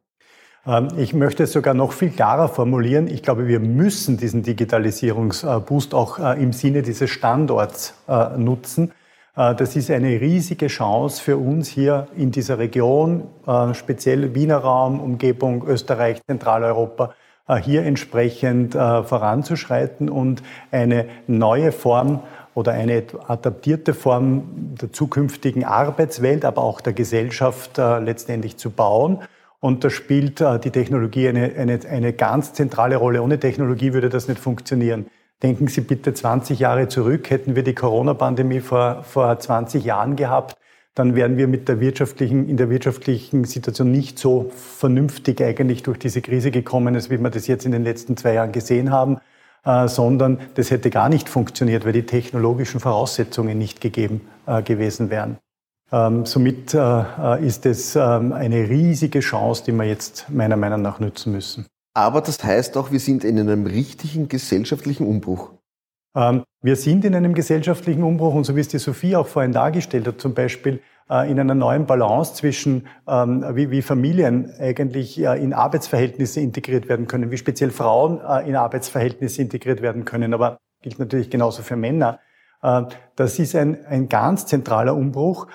Ähm, 0.65 0.89
ich 0.97 1.13
möchte 1.13 1.43
es 1.43 1.51
sogar 1.51 1.73
noch 1.73 1.91
viel 1.91 2.09
klarer 2.09 2.49
formulieren. 2.49 3.07
Ich 3.07 3.23
glaube, 3.23 3.47
wir 3.47 3.59
müssen 3.59 4.17
diesen 4.17 4.43
Digitalisierungsboost 4.43 5.93
auch 5.93 6.19
äh, 6.19 6.41
im 6.41 6.53
Sinne 6.53 6.81
dieses 6.81 7.09
Standorts 7.09 7.93
äh, 8.07 8.37
nutzen. 8.37 8.91
Äh, 9.37 9.55
das 9.55 9.75
ist 9.75 9.89
eine 9.91 10.19
riesige 10.19 10.67
Chance 10.67 11.21
für 11.21 11.37
uns 11.37 11.69
hier 11.69 12.07
in 12.17 12.31
dieser 12.31 12.57
Region, 12.57 13.23
äh, 13.45 13.73
speziell 13.73 14.35
Wiener 14.35 14.57
Raum, 14.57 14.99
Umgebung 14.99 15.65
Österreich, 15.67 16.21
Zentraleuropa, 16.25 17.13
äh, 17.47 17.55
hier 17.55 17.83
entsprechend 17.83 18.73
voranzuschreiten 18.73 20.09
und 20.09 20.43
eine 20.71 21.05
neue 21.27 21.71
Form 21.71 22.21
oder 22.55 22.71
eine 22.71 23.03
adaptierte 23.27 23.93
Form 23.93 24.75
der 24.81 24.91
zukünftigen 24.91 25.63
Arbeitswelt, 25.63 26.43
aber 26.43 26.63
auch 26.63 26.81
der 26.81 26.93
Gesellschaft 26.93 27.77
letztendlich 27.77 28.57
zu 28.57 28.71
bauen. 28.71 29.19
Und 29.59 29.83
da 29.83 29.91
spielt 29.91 30.43
die 30.63 30.71
Technologie 30.71 31.29
eine, 31.29 31.53
eine, 31.55 31.79
eine 31.89 32.13
ganz 32.13 32.53
zentrale 32.53 32.97
Rolle. 32.97 33.21
Ohne 33.21 33.39
Technologie 33.39 33.93
würde 33.93 34.09
das 34.09 34.27
nicht 34.27 34.39
funktionieren. 34.39 35.05
Denken 35.43 35.67
Sie 35.67 35.81
bitte 35.81 36.13
20 36.13 36.59
Jahre 36.59 36.87
zurück, 36.87 37.29
hätten 37.29 37.55
wir 37.55 37.63
die 37.63 37.75
Corona-Pandemie 37.75 38.59
vor, 38.59 39.03
vor 39.03 39.37
20 39.37 39.83
Jahren 39.83 40.15
gehabt, 40.15 40.57
dann 40.95 41.13
wären 41.13 41.37
wir 41.37 41.47
mit 41.47 41.69
der 41.69 41.79
wirtschaftlichen, 41.79 42.49
in 42.49 42.57
der 42.57 42.71
wirtschaftlichen 42.71 43.43
Situation 43.43 43.91
nicht 43.91 44.17
so 44.17 44.49
vernünftig 44.55 45.39
eigentlich 45.41 45.83
durch 45.83 45.99
diese 45.99 46.21
Krise 46.21 46.49
gekommen, 46.49 46.95
als 46.95 47.11
wie 47.11 47.19
wir 47.19 47.29
das 47.29 47.45
jetzt 47.45 47.67
in 47.67 47.71
den 47.71 47.83
letzten 47.83 48.17
zwei 48.17 48.33
Jahren 48.33 48.51
gesehen 48.51 48.91
haben, 48.91 49.19
äh, 49.63 49.87
sondern 49.87 50.39
das 50.55 50.71
hätte 50.71 50.89
gar 50.89 51.07
nicht 51.07 51.29
funktioniert, 51.29 51.85
weil 51.85 51.93
die 51.93 52.07
technologischen 52.07 52.79
Voraussetzungen 52.79 53.59
nicht 53.59 53.79
gegeben 53.79 54.21
äh, 54.47 54.63
gewesen 54.63 55.11
wären. 55.11 55.37
Ähm, 55.91 56.25
somit 56.25 56.73
äh, 56.73 56.79
äh 56.79 57.45
ist 57.45 57.67
es 57.67 57.95
ähm, 57.95 58.33
eine 58.33 58.67
riesige 58.67 59.19
Chance, 59.19 59.63
die 59.65 59.71
wir 59.73 59.85
jetzt 59.85 60.29
meiner 60.29 60.57
Meinung 60.57 60.81
nach 60.81 60.99
nutzen 60.99 61.31
müssen. 61.31 61.67
Aber 61.97 62.21
das 62.21 62.43
heißt 62.43 62.77
auch, 62.77 62.91
wir 62.91 62.99
sind 62.99 63.23
in 63.23 63.39
einem 63.39 63.65
richtigen 63.65 64.27
gesellschaftlichen 64.27 65.07
Umbruch. 65.07 65.53
Ähm, 66.15 66.43
wir 66.61 66.75
sind 66.75 67.03
in 67.05 67.15
einem 67.15 67.33
gesellschaftlichen 67.33 68.03
Umbruch 68.03 68.35
und 68.35 68.43
so 68.43 68.55
wie 68.55 68.59
es 68.59 68.67
die 68.67 68.77
Sophie 68.77 69.15
auch 69.15 69.25
vorhin 69.25 69.51
dargestellt 69.51 70.05
hat, 70.05 70.21
zum 70.21 70.35
Beispiel 70.35 70.79
äh, 71.09 71.27
in 71.27 71.39
einer 71.39 71.55
neuen 71.55 71.87
Balance 71.87 72.35
zwischen, 72.35 72.85
ähm, 73.07 73.43
wie, 73.55 73.81
Familien 73.81 74.53
eigentlich 74.59 75.19
in 75.19 75.53
Arbeitsverhältnisse 75.53 76.39
integriert 76.39 76.87
werden 76.87 77.07
können, 77.07 77.31
wie 77.31 77.37
speziell 77.37 77.71
Frauen 77.71 78.21
äh, 78.21 78.47
in 78.47 78.55
Arbeitsverhältnisse 78.55 79.41
integriert 79.41 79.81
werden 79.81 80.05
können, 80.05 80.35
aber 80.35 80.59
gilt 80.83 80.99
natürlich 80.99 81.31
genauso 81.31 81.63
für 81.63 81.77
Männer. 81.77 82.19
Äh, 82.61 82.83
das 83.15 83.39
ist 83.39 83.55
ein, 83.55 83.87
ein 83.87 84.07
ganz 84.07 84.45
zentraler 84.45 84.95
Umbruch, 84.95 85.47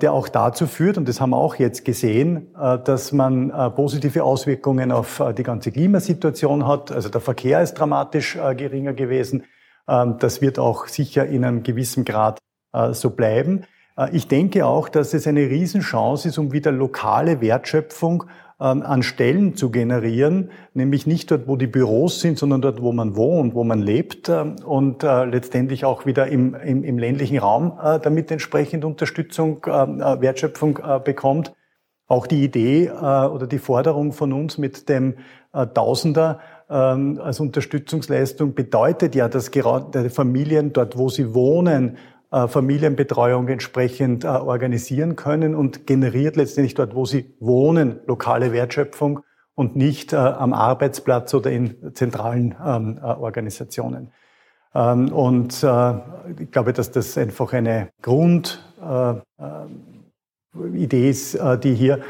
der 0.00 0.12
auch 0.12 0.28
dazu 0.28 0.66
führt, 0.66 0.98
und 0.98 1.08
das 1.08 1.20
haben 1.20 1.30
wir 1.30 1.38
auch 1.38 1.54
jetzt 1.56 1.84
gesehen, 1.84 2.48
dass 2.54 3.12
man 3.12 3.50
positive 3.74 4.22
Auswirkungen 4.22 4.92
auf 4.92 5.22
die 5.36 5.42
ganze 5.42 5.72
Klimasituation 5.72 6.66
hat. 6.66 6.92
Also 6.92 7.08
der 7.08 7.20
Verkehr 7.20 7.62
ist 7.62 7.74
dramatisch 7.74 8.38
geringer 8.56 8.92
gewesen. 8.92 9.44
Ähm, 9.88 10.16
das 10.18 10.40
wird 10.40 10.58
auch 10.58 10.86
sicher 10.86 11.26
in 11.26 11.44
einem 11.44 11.62
gewissen 11.62 12.04
Grad 12.04 12.38
äh, 12.72 12.92
so 12.92 13.10
bleiben. 13.10 13.64
Äh, 13.96 14.16
ich 14.16 14.28
denke 14.28 14.66
auch, 14.66 14.88
dass 14.88 15.14
es 15.14 15.26
eine 15.26 15.42
Riesenchance 15.42 16.28
ist, 16.28 16.38
um 16.38 16.52
wieder 16.52 16.72
lokale 16.72 17.40
Wertschöpfung 17.40 18.24
an 18.62 19.02
Stellen 19.02 19.54
zu 19.56 19.70
generieren, 19.70 20.50
nämlich 20.74 21.06
nicht 21.06 21.30
dort, 21.30 21.48
wo 21.48 21.56
die 21.56 21.66
Büros 21.66 22.20
sind, 22.20 22.38
sondern 22.38 22.62
dort, 22.62 22.82
wo 22.82 22.92
man 22.92 23.16
wohnt, 23.16 23.54
wo 23.54 23.64
man 23.64 23.80
lebt 23.80 24.28
ähm, 24.28 24.56
und 24.64 25.02
äh, 25.02 25.24
letztendlich 25.24 25.84
auch 25.84 26.06
wieder 26.06 26.26
im, 26.28 26.54
im, 26.54 26.84
im 26.84 26.98
ländlichen 26.98 27.38
Raum 27.38 27.78
damit 28.02 28.30
entsprechend 28.30 28.84
Unterstützung, 28.84 29.64
Wertschöpfung 29.64 30.78
bekommt. 31.04 31.52
Auch 32.06 32.26
die 32.26 32.44
Idee 32.44 32.90
oder 32.90 33.46
die 33.46 33.58
Forderung 33.58 34.12
von 34.12 34.32
uns 34.32 34.58
mit 34.58 34.88
dem 34.88 35.14
Tausender 35.52 36.40
ähm, 36.72 37.20
als 37.22 37.38
Unterstützungsleistung 37.38 38.54
bedeutet 38.54 39.14
ja, 39.14 39.28
dass 39.28 39.50
gerade 39.50 40.08
Familien 40.08 40.72
dort, 40.72 40.96
wo 40.96 41.10
sie 41.10 41.34
wohnen, 41.34 41.90
äh, 41.90 41.98
Familienbetreuung 42.48 43.48
entsprechend 43.48 44.24
äh, 44.24 44.28
organisieren 44.28 45.16
können 45.16 45.54
und 45.54 45.86
generiert 45.86 46.36
letztendlich 46.36 46.74
dort, 46.74 46.94
wo 46.94 47.04
sie 47.04 47.34
wohnen, 47.40 48.00
lokale 48.06 48.52
Wertschöpfung 48.52 49.20
und 49.54 49.76
nicht 49.76 50.14
äh, 50.14 50.16
am 50.16 50.54
Arbeitsplatz 50.54 51.34
oder 51.34 51.50
in 51.50 51.94
zentralen 51.94 52.54
ähm, 52.64 52.98
Organisationen. 53.02 54.10
Ähm, 54.74 55.12
und 55.12 55.62
ich 56.38 56.50
glaube, 56.50 56.72
dass 56.72 56.90
das 56.90 57.18
einfach 57.18 57.52
eine 57.52 57.90
Grundidee 58.00 59.20
ist, 61.10 61.38
die 61.62 61.74
hier 61.74 62.00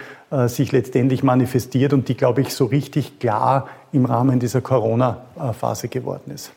sich 0.47 0.73
letztendlich 0.73 1.23
manifestiert 1.23 1.93
und 1.93 2.09
die, 2.09 2.17
glaube 2.17 2.41
ich, 2.41 2.55
so 2.55 2.65
richtig 2.67 3.19
klar 3.19 3.69
im 3.93 4.07
Rahmen 4.07 4.39
dieser 4.39 4.61
Corona-Phase 4.61 5.89
geworden 5.89 6.31
ist. 6.33 6.53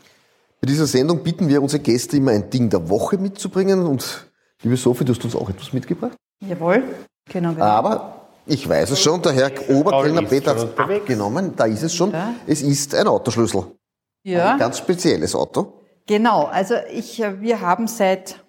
Bei 0.65 0.71
dieser 0.71 0.87
Sendung 0.87 1.21
bitten 1.21 1.47
wir 1.47 1.61
unsere 1.61 1.83
Gäste 1.83 2.17
immer 2.17 2.31
ein 2.31 2.49
Ding 2.49 2.71
der 2.71 2.89
Woche 2.89 3.19
mitzubringen 3.19 3.85
und 3.85 4.25
liebe 4.63 4.75
Sophie, 4.75 5.05
du 5.05 5.13
hast 5.13 5.23
uns 5.23 5.35
auch 5.35 5.47
etwas 5.47 5.73
mitgebracht. 5.73 6.17
Jawohl, 6.39 6.81
genau. 7.31 7.51
genau. 7.51 7.63
Aber 7.63 8.29
ich 8.47 8.67
weiß 8.67 8.89
es 8.89 8.99
schon, 8.99 9.21
der 9.21 9.33
Herr 9.33 9.51
Oberkellner 9.69 10.23
Peter 10.23 10.55
hat 10.55 10.57
es 10.57 10.75
abgenommen, 10.75 11.53
da 11.55 11.65
ist 11.65 11.83
es 11.83 11.93
schon. 11.93 12.11
Ja. 12.13 12.33
Es 12.47 12.63
ist 12.63 12.95
ein 12.95 13.05
Autoschlüssel. 13.05 13.63
Ja. 14.23 14.53
Ein 14.53 14.57
ganz 14.57 14.79
spezielles 14.79 15.35
Auto. 15.35 15.81
Genau, 16.07 16.45
also 16.45 16.73
ich, 16.91 17.21
äh, 17.21 17.39
wir 17.41 17.61
haben 17.61 17.85
seit 17.85 18.43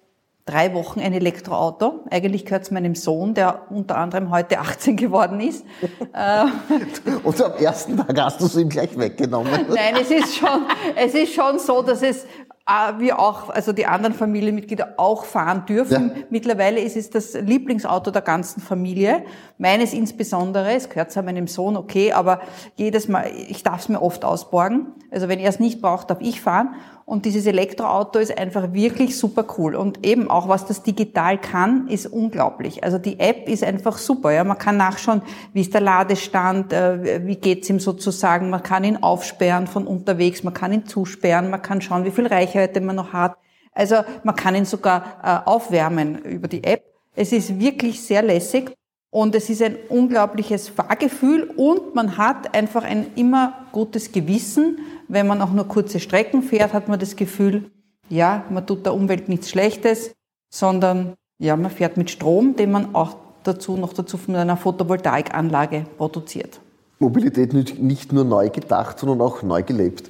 drei 0.47 0.73
Wochen 0.73 0.99
ein 0.99 1.13
Elektroauto. 1.13 2.05
Eigentlich 2.09 2.45
gehört 2.45 2.63
es 2.63 2.71
meinem 2.71 2.95
Sohn, 2.95 3.33
der 3.33 3.63
unter 3.69 3.97
anderem 3.97 4.31
heute 4.31 4.59
18 4.59 4.95
geworden 4.95 5.39
ist. 5.39 5.65
Und 7.23 7.41
am 7.41 7.53
ersten 7.53 7.97
Tag 7.97 8.19
hast 8.19 8.41
du 8.41 8.45
es 8.45 8.55
ihm 8.55 8.69
gleich 8.69 8.97
weggenommen. 8.97 9.51
Nein, 9.69 9.95
es 10.01 10.09
ist 10.09 10.35
schon, 10.35 10.65
es 10.95 11.13
ist 11.13 11.33
schon 11.33 11.59
so, 11.59 11.81
dass 11.81 12.01
es 12.01 12.25
äh, 12.67 12.99
wir 12.99 13.19
auch, 13.19 13.49
also 13.49 13.73
die 13.73 13.85
anderen 13.85 14.13
Familienmitglieder 14.13 14.95
auch 14.97 15.25
fahren 15.25 15.65
dürfen. 15.65 16.11
Ja. 16.15 16.23
Mittlerweile 16.29 16.79
ist 16.79 16.97
es 16.97 17.09
das 17.09 17.33
Lieblingsauto 17.33 18.11
der 18.11 18.21
ganzen 18.21 18.61
Familie. 18.61 19.23
Meines 19.57 19.93
insbesondere. 19.93 20.73
Es 20.73 20.89
gehört 20.89 21.11
zwar 21.11 21.23
meinem 21.23 21.47
Sohn, 21.47 21.77
okay, 21.77 22.11
aber 22.13 22.41
jedes 22.75 23.07
Mal, 23.07 23.31
ich 23.47 23.63
darf 23.63 23.81
es 23.81 23.89
mir 23.89 24.01
oft 24.01 24.25
ausborgen. 24.25 24.87
Also 25.11 25.27
wenn 25.27 25.39
er 25.39 25.49
es 25.49 25.59
nicht 25.59 25.81
braucht, 25.81 26.09
darf 26.09 26.19
ich 26.21 26.41
fahren. 26.41 26.75
Und 27.09 27.23
dieses 27.23 27.45
Elektroauto 27.45 28.19
ist 28.19 28.37
einfach 28.37 28.73
wirklich 28.73 29.17
super 29.17 29.45
cool. 29.57 29.75
Und 29.75 30.05
eben 30.05 30.29
auch, 30.29 30.49
was 30.49 30.65
das 30.65 30.83
digital 30.83 31.37
kann, 31.37 31.87
ist 31.87 32.05
unglaublich. 32.05 32.83
Also 32.83 32.97
die 32.97 33.17
App 33.17 33.47
ist 33.47 33.63
einfach 33.63 33.97
super. 33.97 34.33
Ja, 34.33 34.43
man 34.43 34.57
kann 34.57 34.75
nachschauen, 34.75 35.21
wie 35.53 35.61
ist 35.61 35.73
der 35.73 35.79
Ladestand, 35.79 36.73
äh, 36.73 37.25
wie 37.25 37.37
geht's 37.37 37.69
ihm 37.69 37.79
sozusagen. 37.79 38.49
Man 38.49 38.61
kann 38.61 38.83
ihn 38.83 38.97
aufsperren 38.97 39.67
von 39.67 39.87
unterwegs, 39.87 40.43
man 40.43 40.53
kann 40.53 40.73
ihn 40.73 40.85
zusperren, 40.85 41.49
man 41.49 41.61
kann 41.61 41.79
schauen, 41.79 42.03
wie 42.03 42.11
viel 42.11 42.27
Reichweite 42.27 42.81
man 42.81 42.97
noch 42.97 43.13
hat. 43.13 43.37
Also 43.71 43.95
man 44.25 44.35
kann 44.35 44.55
ihn 44.55 44.65
sogar 44.65 45.21
äh, 45.23 45.49
aufwärmen 45.49 46.17
über 46.23 46.49
die 46.49 46.65
App. 46.65 46.83
Es 47.15 47.31
ist 47.31 47.57
wirklich 47.57 48.01
sehr 48.01 48.21
lässig. 48.21 48.75
Und 49.09 49.33
es 49.33 49.49
ist 49.49 49.61
ein 49.61 49.77
unglaubliches 49.87 50.67
Fahrgefühl 50.67 51.49
und 51.55 51.95
man 51.95 52.17
hat 52.17 52.53
einfach 52.53 52.83
ein 52.83 53.07
immer 53.15 53.65
gutes 53.71 54.11
Gewissen. 54.11 54.79
Wenn 55.07 55.27
man 55.27 55.41
auch 55.41 55.51
nur 55.51 55.67
kurze 55.67 55.99
Strecken 55.99 56.43
fährt, 56.43 56.73
hat 56.73 56.87
man 56.87 56.99
das 56.99 57.15
Gefühl, 57.15 57.71
ja, 58.09 58.43
man 58.49 58.65
tut 58.65 58.85
der 58.85 58.93
Umwelt 58.93 59.29
nichts 59.29 59.49
Schlechtes, 59.49 60.13
sondern 60.49 61.13
ja, 61.39 61.55
man 61.55 61.71
fährt 61.71 61.97
mit 61.97 62.09
Strom, 62.09 62.55
den 62.55 62.71
man 62.71 62.95
auch 62.95 63.15
dazu 63.43 63.77
noch 63.77 63.93
dazu 63.93 64.17
von 64.17 64.35
einer 64.35 64.57
Photovoltaikanlage 64.57 65.85
produziert. 65.97 66.59
Mobilität 66.99 67.53
nicht 67.53 68.11
nur 68.11 68.23
neu 68.23 68.49
gedacht, 68.49 68.99
sondern 68.99 69.21
auch 69.21 69.43
neu 69.43 69.63
gelebt. 69.63 70.09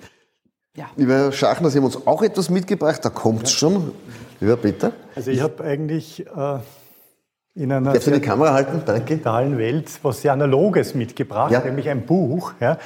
Ja. 0.76 0.86
Lieber 0.96 1.32
Schachner, 1.32 1.70
Sie 1.70 1.80
haben 1.80 1.86
uns 1.86 2.08
auch 2.08 2.22
etwas 2.22 2.50
mitgebracht, 2.50 3.04
da 3.04 3.10
kommt 3.10 3.44
es 3.44 3.54
ja. 3.54 3.58
schon. 3.58 3.92
Lieber 4.40 4.58
Peter. 4.58 4.94
Also 5.16 5.32
ich 5.32 5.42
habe 5.42 5.64
eigentlich 5.64 6.26
äh, 6.28 6.60
in 7.58 7.72
einer 7.72 7.94
Darfst 7.94 8.08
die 8.08 8.20
Kamera 8.20 8.54
halten? 8.54 8.82
Danke. 8.86 9.16
digitalen 9.16 9.58
Welt 9.58 9.90
was 10.04 10.22
sehr 10.22 10.34
Analoges 10.34 10.94
mitgebracht, 10.94 11.52
ja. 11.52 11.62
nämlich 11.62 11.90
ein 11.90 12.06
Buch. 12.06 12.54
Ja. 12.60 12.78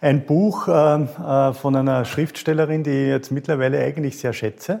Ein 0.00 0.26
Buch 0.26 0.68
äh, 0.68 0.72
äh, 0.72 1.52
von 1.54 1.76
einer 1.76 2.04
Schriftstellerin, 2.04 2.82
die 2.82 2.90
ich 2.90 3.08
jetzt 3.08 3.30
mittlerweile 3.30 3.78
eigentlich 3.78 4.18
sehr 4.18 4.32
schätze, 4.32 4.80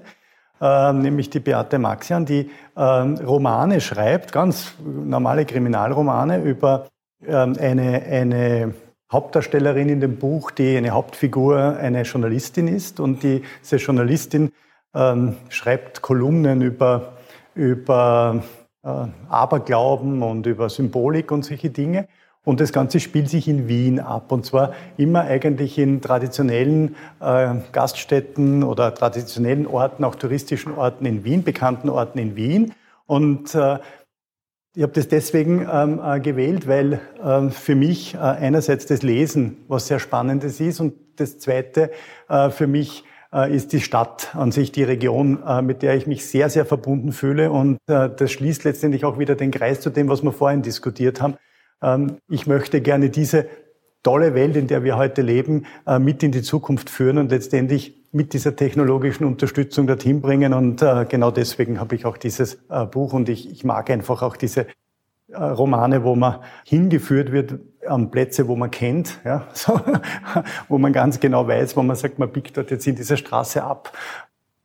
äh, 0.60 0.92
nämlich 0.92 1.30
die 1.30 1.40
Beate 1.40 1.78
Maxian, 1.78 2.26
die 2.26 2.50
ähm, 2.76 3.14
Romane 3.16 3.80
schreibt, 3.80 4.32
ganz 4.32 4.74
normale 4.84 5.44
Kriminalromane 5.44 6.42
über 6.42 6.88
ähm, 7.26 7.56
eine, 7.58 8.02
eine 8.02 8.74
Hauptdarstellerin 9.10 9.88
in 9.88 10.00
dem 10.00 10.16
Buch, 10.16 10.50
die 10.50 10.76
eine 10.76 10.90
Hauptfigur 10.90 11.76
eine 11.76 12.02
Journalistin 12.02 12.66
ist 12.68 12.98
und 12.98 13.22
diese 13.22 13.76
Journalistin 13.76 14.50
ähm, 14.94 15.36
schreibt 15.48 16.02
Kolumnen 16.02 16.62
über, 16.62 17.12
über 17.54 18.42
äh, 18.42 18.65
Aberglauben 19.28 20.22
und 20.22 20.46
über 20.46 20.68
Symbolik 20.68 21.32
und 21.32 21.44
solche 21.44 21.70
Dinge. 21.70 22.08
Und 22.46 22.60
das 22.60 22.72
Ganze 22.72 23.00
spielt 23.00 23.28
sich 23.28 23.48
in 23.48 23.66
Wien 23.66 23.98
ab. 23.98 24.30
Und 24.30 24.46
zwar 24.46 24.72
immer 24.96 25.22
eigentlich 25.22 25.78
in 25.78 26.00
traditionellen 26.00 26.94
äh, 27.20 27.56
Gaststätten 27.72 28.62
oder 28.62 28.94
traditionellen 28.94 29.66
Orten, 29.66 30.04
auch 30.04 30.14
touristischen 30.14 30.72
Orten 30.72 31.06
in 31.06 31.24
Wien, 31.24 31.42
bekannten 31.42 31.88
Orten 31.88 32.20
in 32.20 32.36
Wien. 32.36 32.72
Und 33.06 33.52
äh, 33.56 33.80
ich 34.76 34.82
habe 34.82 34.92
das 34.92 35.08
deswegen 35.08 35.66
ähm, 35.72 36.00
äh, 36.04 36.20
gewählt, 36.20 36.68
weil 36.68 37.00
äh, 37.20 37.50
für 37.50 37.74
mich 37.74 38.14
äh, 38.14 38.18
einerseits 38.18 38.86
das 38.86 39.02
Lesen 39.02 39.56
was 39.66 39.88
sehr 39.88 39.98
Spannendes 39.98 40.60
ist 40.60 40.78
und 40.78 40.94
das 41.16 41.40
Zweite 41.40 41.90
äh, 42.28 42.50
für 42.50 42.68
mich 42.68 43.02
äh, 43.02 43.15
ist 43.32 43.72
die 43.72 43.80
Stadt 43.80 44.34
an 44.34 44.52
sich 44.52 44.72
die 44.72 44.84
Region, 44.84 45.42
äh, 45.46 45.62
mit 45.62 45.82
der 45.82 45.96
ich 45.96 46.06
mich 46.06 46.26
sehr, 46.26 46.48
sehr 46.48 46.64
verbunden 46.64 47.12
fühle. 47.12 47.50
Und 47.50 47.78
äh, 47.86 48.08
das 48.08 48.32
schließt 48.32 48.64
letztendlich 48.64 49.04
auch 49.04 49.18
wieder 49.18 49.34
den 49.34 49.50
Kreis 49.50 49.80
zu 49.80 49.90
dem, 49.90 50.08
was 50.08 50.22
wir 50.22 50.32
vorhin 50.32 50.62
diskutiert 50.62 51.20
haben. 51.20 51.34
Ähm, 51.82 52.18
ich 52.28 52.46
möchte 52.46 52.80
gerne 52.80 53.10
diese 53.10 53.46
tolle 54.02 54.34
Welt, 54.34 54.56
in 54.56 54.68
der 54.68 54.84
wir 54.84 54.96
heute 54.96 55.20
leben, 55.20 55.66
mit 55.98 56.22
in 56.22 56.30
die 56.30 56.42
Zukunft 56.42 56.90
führen 56.90 57.18
und 57.18 57.32
letztendlich 57.32 58.06
mit 58.12 58.34
dieser 58.34 58.54
technologischen 58.54 59.24
Unterstützung 59.24 59.88
dorthin 59.88 60.20
bringen. 60.20 60.54
Und 60.54 60.78
genau 61.08 61.32
deswegen 61.32 61.80
habe 61.80 61.96
ich 61.96 62.06
auch 62.06 62.16
dieses 62.16 62.56
Buch 62.92 63.14
und 63.14 63.28
ich, 63.28 63.64
mag 63.64 63.90
einfach 63.90 64.22
auch 64.22 64.36
diese 64.36 64.60
äh, 64.60 64.66
Romane, 65.34 66.04
wo 66.04 66.14
man 66.14 66.40
hingeführt 66.64 67.32
wird 67.32 67.58
an 67.86 68.10
Plätze, 68.10 68.48
wo 68.48 68.56
man 68.56 68.70
kennt, 68.70 69.18
ja, 69.24 69.48
so, 69.54 69.80
wo 70.68 70.78
man 70.78 70.92
ganz 70.92 71.20
genau 71.20 71.46
weiß, 71.48 71.76
wo 71.76 71.82
man 71.82 71.96
sagt, 71.96 72.18
man 72.18 72.30
biegt 72.30 72.56
dort 72.56 72.70
jetzt 72.70 72.86
in 72.86 72.94
dieser 72.94 73.16
Straße 73.16 73.62
ab, 73.62 73.92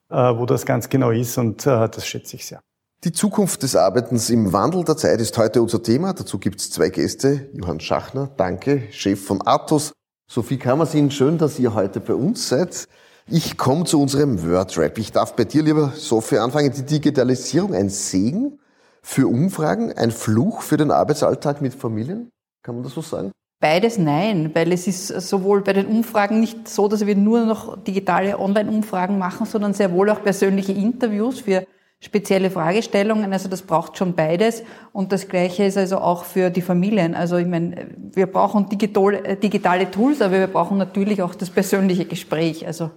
äh, 0.09 0.15
wo 0.15 0.45
das 0.45 0.65
ganz 0.65 0.89
genau 0.89 1.11
ist 1.11 1.37
und 1.37 1.65
äh, 1.65 1.89
das 1.89 2.05
schätze 2.05 2.35
ich 2.35 2.45
sehr. 2.45 2.61
Die 3.03 3.11
Zukunft 3.11 3.63
des 3.63 3.75
Arbeitens 3.75 4.29
im 4.29 4.53
Wandel 4.53 4.83
der 4.83 4.95
Zeit 4.95 5.19
ist 5.19 5.35
heute 5.35 5.63
unser 5.63 5.81
Thema. 5.81 6.13
Dazu 6.13 6.37
gibt 6.37 6.61
es 6.61 6.69
zwei 6.69 6.89
Gäste. 6.89 7.49
Johann 7.53 7.79
Schachner, 7.79 8.29
danke, 8.37 8.83
Chef 8.91 9.25
von 9.25 9.41
Atos. 9.43 9.93
Sophie 10.29 10.57
Kammersin, 10.57 11.09
schön, 11.09 11.39
dass 11.39 11.57
ihr 11.57 11.73
heute 11.73 11.99
bei 11.99 12.13
uns 12.13 12.47
seid. 12.47 12.87
Ich 13.27 13.57
komme 13.57 13.85
zu 13.85 13.99
unserem 13.99 14.47
Wordrap. 14.47 14.99
Ich 14.99 15.11
darf 15.11 15.35
bei 15.35 15.45
dir, 15.45 15.63
lieber 15.63 15.93
Sophie, 15.95 16.37
anfangen. 16.37 16.71
Die 16.71 16.85
Digitalisierung 16.85 17.73
ein 17.73 17.89
Segen 17.89 18.59
für 19.03 19.27
Umfragen, 19.27 19.91
ein 19.93 20.11
Fluch 20.11 20.61
für 20.61 20.77
den 20.77 20.91
Arbeitsalltag 20.91 21.61
mit 21.61 21.73
Familien? 21.73 22.29
Kann 22.63 22.75
man 22.75 22.83
das 22.83 22.93
so 22.93 23.01
sagen? 23.01 23.31
Beides 23.59 23.99
nein, 23.99 24.49
weil 24.53 24.71
es 24.71 24.87
ist 24.87 25.07
sowohl 25.07 25.61
bei 25.61 25.73
den 25.73 25.85
Umfragen 25.85 26.39
nicht 26.39 26.67
so, 26.67 26.87
dass 26.87 27.05
wir 27.05 27.15
nur 27.15 27.45
noch 27.45 27.83
digitale 27.83 28.39
Online-Umfragen 28.39 29.19
machen, 29.19 29.45
sondern 29.45 29.73
sehr 29.73 29.91
wohl 29.91 30.09
auch 30.09 30.23
persönliche 30.23 30.71
Interviews 30.71 31.41
für 31.41 31.67
spezielle 31.99 32.49
Fragestellungen. 32.49 33.31
Also 33.31 33.47
das 33.47 33.61
braucht 33.61 33.97
schon 33.97 34.15
beides. 34.15 34.63
Und 34.91 35.11
das 35.11 35.27
Gleiche 35.27 35.63
ist 35.63 35.77
also 35.77 35.99
auch 35.99 36.25
für 36.25 36.49
die 36.49 36.63
Familien. 36.63 37.13
Also 37.13 37.37
ich 37.37 37.45
meine, 37.45 37.89
wir 38.13 38.25
brauchen 38.25 38.67
digital, 38.67 39.37
digitale 39.37 39.91
Tools, 39.91 40.21
aber 40.21 40.39
wir 40.39 40.47
brauchen 40.47 40.79
natürlich 40.79 41.21
auch 41.21 41.35
das 41.35 41.51
persönliche 41.51 42.05
Gespräch. 42.05 42.65
Also 42.65 42.89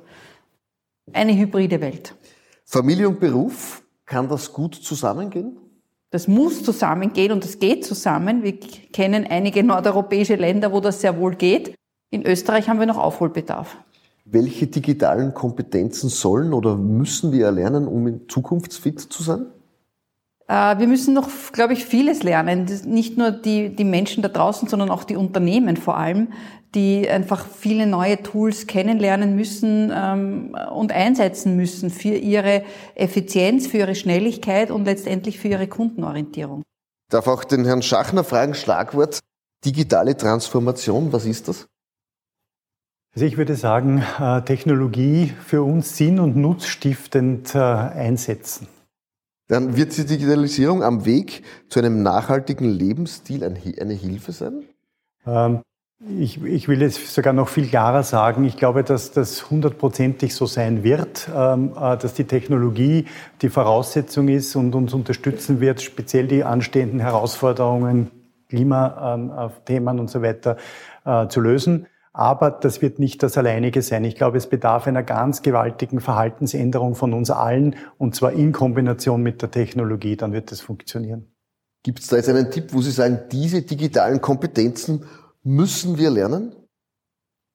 eine 1.13 1.37
hybride 1.37 1.83
Welt. 1.83 2.15
Familie 2.65 3.09
und 3.09 3.21
Beruf, 3.21 3.83
kann 4.07 4.29
das 4.29 4.51
gut 4.51 4.75
zusammengehen? 4.75 5.59
Das 6.15 6.29
muss 6.29 6.63
zusammengehen 6.63 7.33
und 7.33 7.45
es 7.45 7.59
geht 7.59 7.85
zusammen. 7.85 8.45
Wir 8.45 8.57
kennen 8.93 9.27
einige 9.29 9.65
nordeuropäische 9.65 10.37
Länder, 10.37 10.71
wo 10.71 10.79
das 10.79 11.01
sehr 11.01 11.19
wohl 11.19 11.35
geht. 11.35 11.75
In 12.13 12.25
Österreich 12.25 12.69
haben 12.69 12.79
wir 12.79 12.87
noch 12.87 12.99
Aufholbedarf. 12.99 13.77
Welche 14.25 14.69
digitalen 14.69 15.35
Kompetenzen 15.35 16.09
sollen 16.09 16.53
oder 16.53 16.77
müssen 16.77 17.33
wir 17.33 17.47
erlernen, 17.47 17.89
um 17.89 18.29
zukunftsfit 18.29 19.01
zu 19.01 19.25
sein? 19.25 19.47
Äh, 20.47 20.79
wir 20.79 20.87
müssen 20.87 21.15
noch, 21.15 21.29
glaube 21.53 21.73
ich, 21.73 21.85
vieles 21.85 22.23
lernen. 22.23 22.71
Nicht 22.87 23.19
nur 23.19 23.33
die, 23.33 23.75
die 23.75 23.83
Menschen 23.83 24.23
da 24.23 24.29
draußen, 24.29 24.69
sondern 24.69 24.91
auch 24.91 25.03
die 25.03 25.17
Unternehmen 25.17 25.77
vor 25.77 25.97
allem, 25.97 26.29
die 26.75 27.09
einfach 27.09 27.47
viele 27.47 27.87
neue 27.87 28.23
Tools 28.23 28.67
kennenlernen 28.67 29.37
müssen 29.37 29.93
ähm, 29.95 30.57
und 30.73 30.93
einsetzen 30.93 31.57
müssen 31.57 31.91
für 31.91 32.15
ihre 32.15 32.65
Effizienz, 32.95 33.67
für 33.67 33.79
ihre 33.79 33.95
Schnelligkeit 33.95 34.71
und 34.71 34.85
letztendlich 34.85 35.39
für 35.39 35.49
ihre 35.49 35.69
Kundenorientierung. 35.69 36.63
Ich 37.07 37.13
darf 37.13 37.27
auch 37.27 37.45
den 37.45 37.65
Herrn 37.65 37.83
Schachner 37.83 38.25
fragen, 38.25 38.55
Schlagwort 38.55 39.21
digitale 39.65 40.17
Transformation, 40.17 41.13
was 41.13 41.25
ist 41.25 41.49
das? 41.49 41.67
Also 43.15 43.27
ich 43.27 43.37
würde 43.37 43.55
sagen, 43.55 44.03
äh, 44.19 44.43
Technologie 44.43 45.33
für 45.47 45.63
uns 45.63 45.97
sinn- 45.97 46.19
und 46.19 46.37
nutzstiftend 46.37 47.55
äh, 47.55 47.59
einsetzen. 47.59 48.67
Dann 49.47 49.77
wird 49.77 49.97
die 49.97 50.05
Digitalisierung 50.05 50.83
am 50.83 51.05
Weg 51.05 51.43
zu 51.69 51.79
einem 51.79 52.03
nachhaltigen 52.03 52.69
Lebensstil 52.69 53.45
eine 53.45 53.95
Hilfe 53.95 54.33
sein? 54.33 54.65
Ähm, 55.27 55.63
ich, 56.19 56.43
ich, 56.43 56.69
will 56.69 56.83
es 56.83 57.15
sogar 57.15 57.33
noch 57.33 57.49
viel 57.49 57.67
klarer 57.67 58.03
sagen. 58.03 58.45
Ich 58.45 58.57
glaube, 58.57 58.85
dass 58.85 59.13
das 59.13 59.51
hundertprozentig 59.51 60.35
so 60.35 60.47
sein 60.47 60.85
wird, 60.85 61.29
ähm, 61.35 61.73
äh, 61.77 61.97
dass 61.97 62.15
die 62.15 62.25
Technologie 62.25 63.07
die 63.43 63.49
Voraussetzung 63.49 64.29
ist 64.29 64.55
und 64.57 64.75
uns 64.75 64.93
unterstützen 64.93 65.61
wird, 65.61 65.81
speziell 65.81 66.27
die 66.27 66.45
anstehenden 66.45 67.01
Herausforderungen, 67.01 68.11
Klimathemen 68.49 69.99
und 69.99 70.11
so 70.11 70.23
weiter 70.23 70.59
zu 71.29 71.41
lösen. 71.41 71.87
Aber 72.15 72.53
das 72.53 72.81
wird 72.81 73.01
nicht 73.01 73.23
das 73.25 73.37
Alleinige 73.37 73.83
sein. 73.83 74.05
Ich 74.05 74.15
glaube, 74.15 74.39
es 74.39 74.47
bedarf 74.49 74.87
einer 74.87 75.03
ganz 75.03 75.43
gewaltigen 75.43 76.01
Verhaltensänderung 76.01 76.95
von 76.95 77.13
uns 77.13 77.31
allen 77.31 77.75
und 77.99 78.15
zwar 78.15 78.33
in 78.33 78.53
Kombination 78.53 79.21
mit 79.21 79.43
der 79.43 79.51
Technologie. 79.51 80.17
Dann 80.17 80.33
wird 80.33 80.53
es 80.53 80.61
funktionieren. 80.61 81.35
Gibt 81.83 81.99
es 81.99 82.07
da 82.07 82.17
jetzt 82.17 82.29
einen 82.29 82.53
Tipp, 82.53 82.73
wo 82.73 82.81
Sie 82.81 82.93
sagen, 82.93 83.23
diese 83.33 83.63
digitalen 83.63 84.21
Kompetenzen 84.21 85.05
müssen 85.45 85.99
wir 85.99 86.11
lernen? 86.11 86.53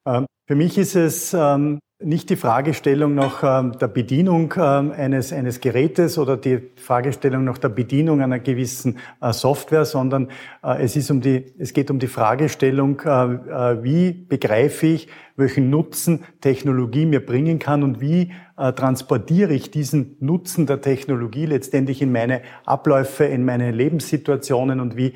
Ähm, 0.07 0.25
für 0.47 0.55
mich 0.55 0.77
ist 0.77 0.95
es 0.95 1.33
ähm, 1.33 1.79
nicht 2.01 2.29
die 2.29 2.37
Fragestellung 2.37 3.13
nach 3.13 3.43
ähm, 3.43 3.77
der 3.77 3.89
Bedienung 3.89 4.53
eines, 4.53 5.33
eines 5.33 5.59
Gerätes 5.59 6.17
oder 6.17 6.37
die 6.37 6.61
Fragestellung 6.77 7.43
nach 7.43 7.57
der 7.57 7.67
Bedienung 7.67 8.21
einer 8.21 8.39
gewissen 8.39 8.99
äh, 9.19 9.33
Software, 9.33 9.83
sondern 9.83 10.29
äh, 10.63 10.81
es, 10.81 10.95
ist 10.95 11.11
um 11.11 11.19
die, 11.19 11.53
es 11.59 11.73
geht 11.73 11.91
um 11.91 11.99
die 11.99 12.07
Fragestellung, 12.07 13.01
äh, 13.01 13.83
wie 13.83 14.13
begreife 14.13 14.87
ich, 14.87 15.09
welchen 15.35 15.69
Nutzen 15.69 16.23
Technologie 16.39 17.05
mir 17.05 17.25
bringen 17.25 17.59
kann 17.59 17.83
und 17.83 18.01
wie 18.01 18.31
transportiere 18.75 19.53
ich 19.53 19.71
diesen 19.71 20.17
Nutzen 20.19 20.65
der 20.65 20.81
Technologie 20.81 21.45
letztendlich 21.45 22.01
in 22.01 22.11
meine 22.11 22.41
Abläufe, 22.65 23.23
in 23.23 23.45
meine 23.45 23.71
Lebenssituationen 23.71 24.81
und 24.81 24.97
wie 24.97 25.13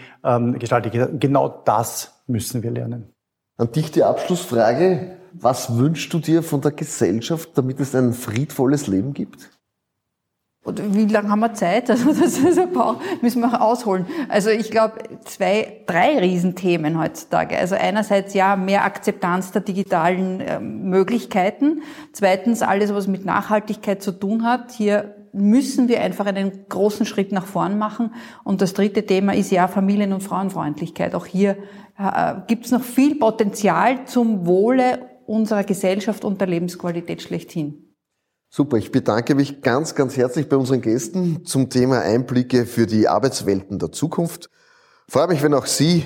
gestalte 0.60 0.88
ich. 0.88 1.20
Genau 1.20 1.62
das 1.66 2.13
müssen 2.28 2.64
wir 2.64 2.72
lernen. 2.72 3.14
An 3.58 3.72
dich 3.72 3.92
die 3.92 4.04
Abschlussfrage. 4.04 5.18
Was 5.34 5.78
wünschst 5.78 6.14
du 6.14 6.20
dir 6.20 6.44
von 6.44 6.62
der 6.62 6.72
Gesellschaft, 6.72 7.52
damit 7.56 7.80
es 7.80 7.96
ein 7.96 8.14
friedvolles 8.14 8.88
Leben 8.88 9.14
gibt? 9.14 9.50
Und 10.64 10.96
wie 10.96 11.06
lange 11.06 11.30
haben 11.30 11.40
wir 11.42 11.54
Zeit? 11.54 11.90
Also 11.94 12.14
das 12.14 12.38
ist 12.38 12.58
ein 12.58 12.72
paar, 12.72 13.00
müssen 13.22 13.42
wir 13.42 13.54
auch 13.54 13.72
ausholen. 13.72 14.06
Also 14.30 14.50
ich 14.50 14.72
glaube, 14.72 15.04
zwei, 15.26 15.84
drei 15.86 16.18
Riesenthemen 16.20 17.00
heutzutage. 17.00 17.58
Also 17.58 17.76
einerseits 17.76 18.34
ja 18.34 18.56
mehr 18.56 18.86
Akzeptanz 18.86 19.52
der 19.52 19.62
digitalen 19.62 20.40
äh, 20.40 20.60
Möglichkeiten. 20.60 21.82
Zweitens 22.14 22.62
alles, 22.62 22.94
was 22.94 23.08
mit 23.08 23.26
Nachhaltigkeit 23.26 24.02
zu 24.02 24.12
tun 24.12 24.46
hat. 24.46 24.72
Hier 24.72 25.23
müssen 25.34 25.88
wir 25.88 26.02
einfach 26.02 26.28
einen 26.28 26.68
großen 26.70 27.06
Schritt 27.06 27.32
nach 27.32 27.46
vorn 27.46 27.78
machen. 27.78 28.14
Und 28.44 28.62
das 28.62 28.74
dritte 28.74 29.06
Thema 29.06 29.34
ist 29.34 29.52
ja 29.52 29.68
Familien- 29.68 30.14
und 30.14 30.22
Frauenfreundlichkeit. 30.22 31.16
Auch 31.16 31.26
hier 31.26 31.58
äh, 31.98 32.36
gibt 32.48 32.66
es 32.66 32.72
noch 32.72 32.84
viel 32.84 33.16
Potenzial 33.16 34.06
zum 34.06 34.46
Wohle 34.46 35.10
unserer 35.26 35.64
Gesellschaft 35.64 36.24
und 36.24 36.40
der 36.40 36.48
Lebensqualität 36.48 37.22
schlechthin. 37.22 37.96
Super, 38.50 38.78
ich 38.78 38.92
bedanke 38.92 39.34
mich 39.34 39.62
ganz, 39.62 39.96
ganz 39.96 40.16
herzlich 40.16 40.48
bei 40.48 40.58
unseren 40.58 40.82
Gästen 40.82 41.44
zum 41.44 41.72
Thema 41.72 42.02
Einblicke 42.02 42.68
für 42.68 42.86
die 42.86 43.08
Arbeitswelten 43.08 43.80
der 43.80 43.92
Zukunft. 43.92 44.52
Freue 45.10 45.28
mich, 45.28 45.42
wenn 45.42 45.56
auch 45.56 45.66
Sie 45.66 46.06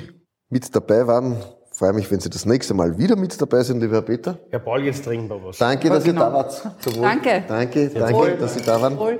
mit 0.49 0.73
dabei 0.73 1.07
waren. 1.07 1.37
Freue 1.77 1.93
mich, 1.93 2.09
wenn 2.09 2.19
Sie 2.19 2.31
das 2.31 2.43
nächste 2.47 2.73
Mal 2.73 2.97
wieder 2.97 3.15
mit 3.15 3.39
dabei 3.39 3.61
sind, 3.61 3.81
lieber 3.81 3.97
Herr 3.97 4.01
Peter. 4.01 4.39
Herr 4.49 4.57
Paul, 4.57 4.83
jetzt 4.83 5.05
trinken 5.05 5.29
wir 5.29 5.43
was. 5.43 5.59
Danke, 5.59 5.89
dass 5.89 6.03
genau. 6.03 6.21
ihr 6.21 6.25
da 6.25 6.33
wart. 6.33 6.73
Sowohl. 6.79 7.01
Danke. 7.03 7.43
Danke, 7.47 7.89
danke, 7.89 8.13
Wohl. 8.15 8.35
dass 8.35 8.55
Sie 8.55 8.63
da 8.63 8.81
waren. 8.81 8.97
Wohl. 8.97 9.19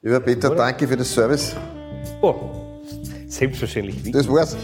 Lieber 0.00 0.18
Peter, 0.18 0.50
Wohl. 0.50 0.56
danke 0.56 0.88
für 0.88 0.96
das 0.96 1.14
Service. 1.14 1.54
Oh, 2.20 2.34
selbstverständlich. 3.28 4.10
Das 4.10 4.28
war's. 4.28 4.56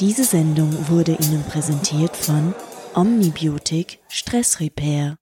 Diese 0.00 0.24
Sendung 0.24 0.74
wurde 0.88 1.12
Ihnen 1.12 1.44
präsentiert 1.44 2.16
von 2.16 2.54
Omnibiotik 2.94 3.98
Stress 4.08 4.58
Repair. 4.58 5.19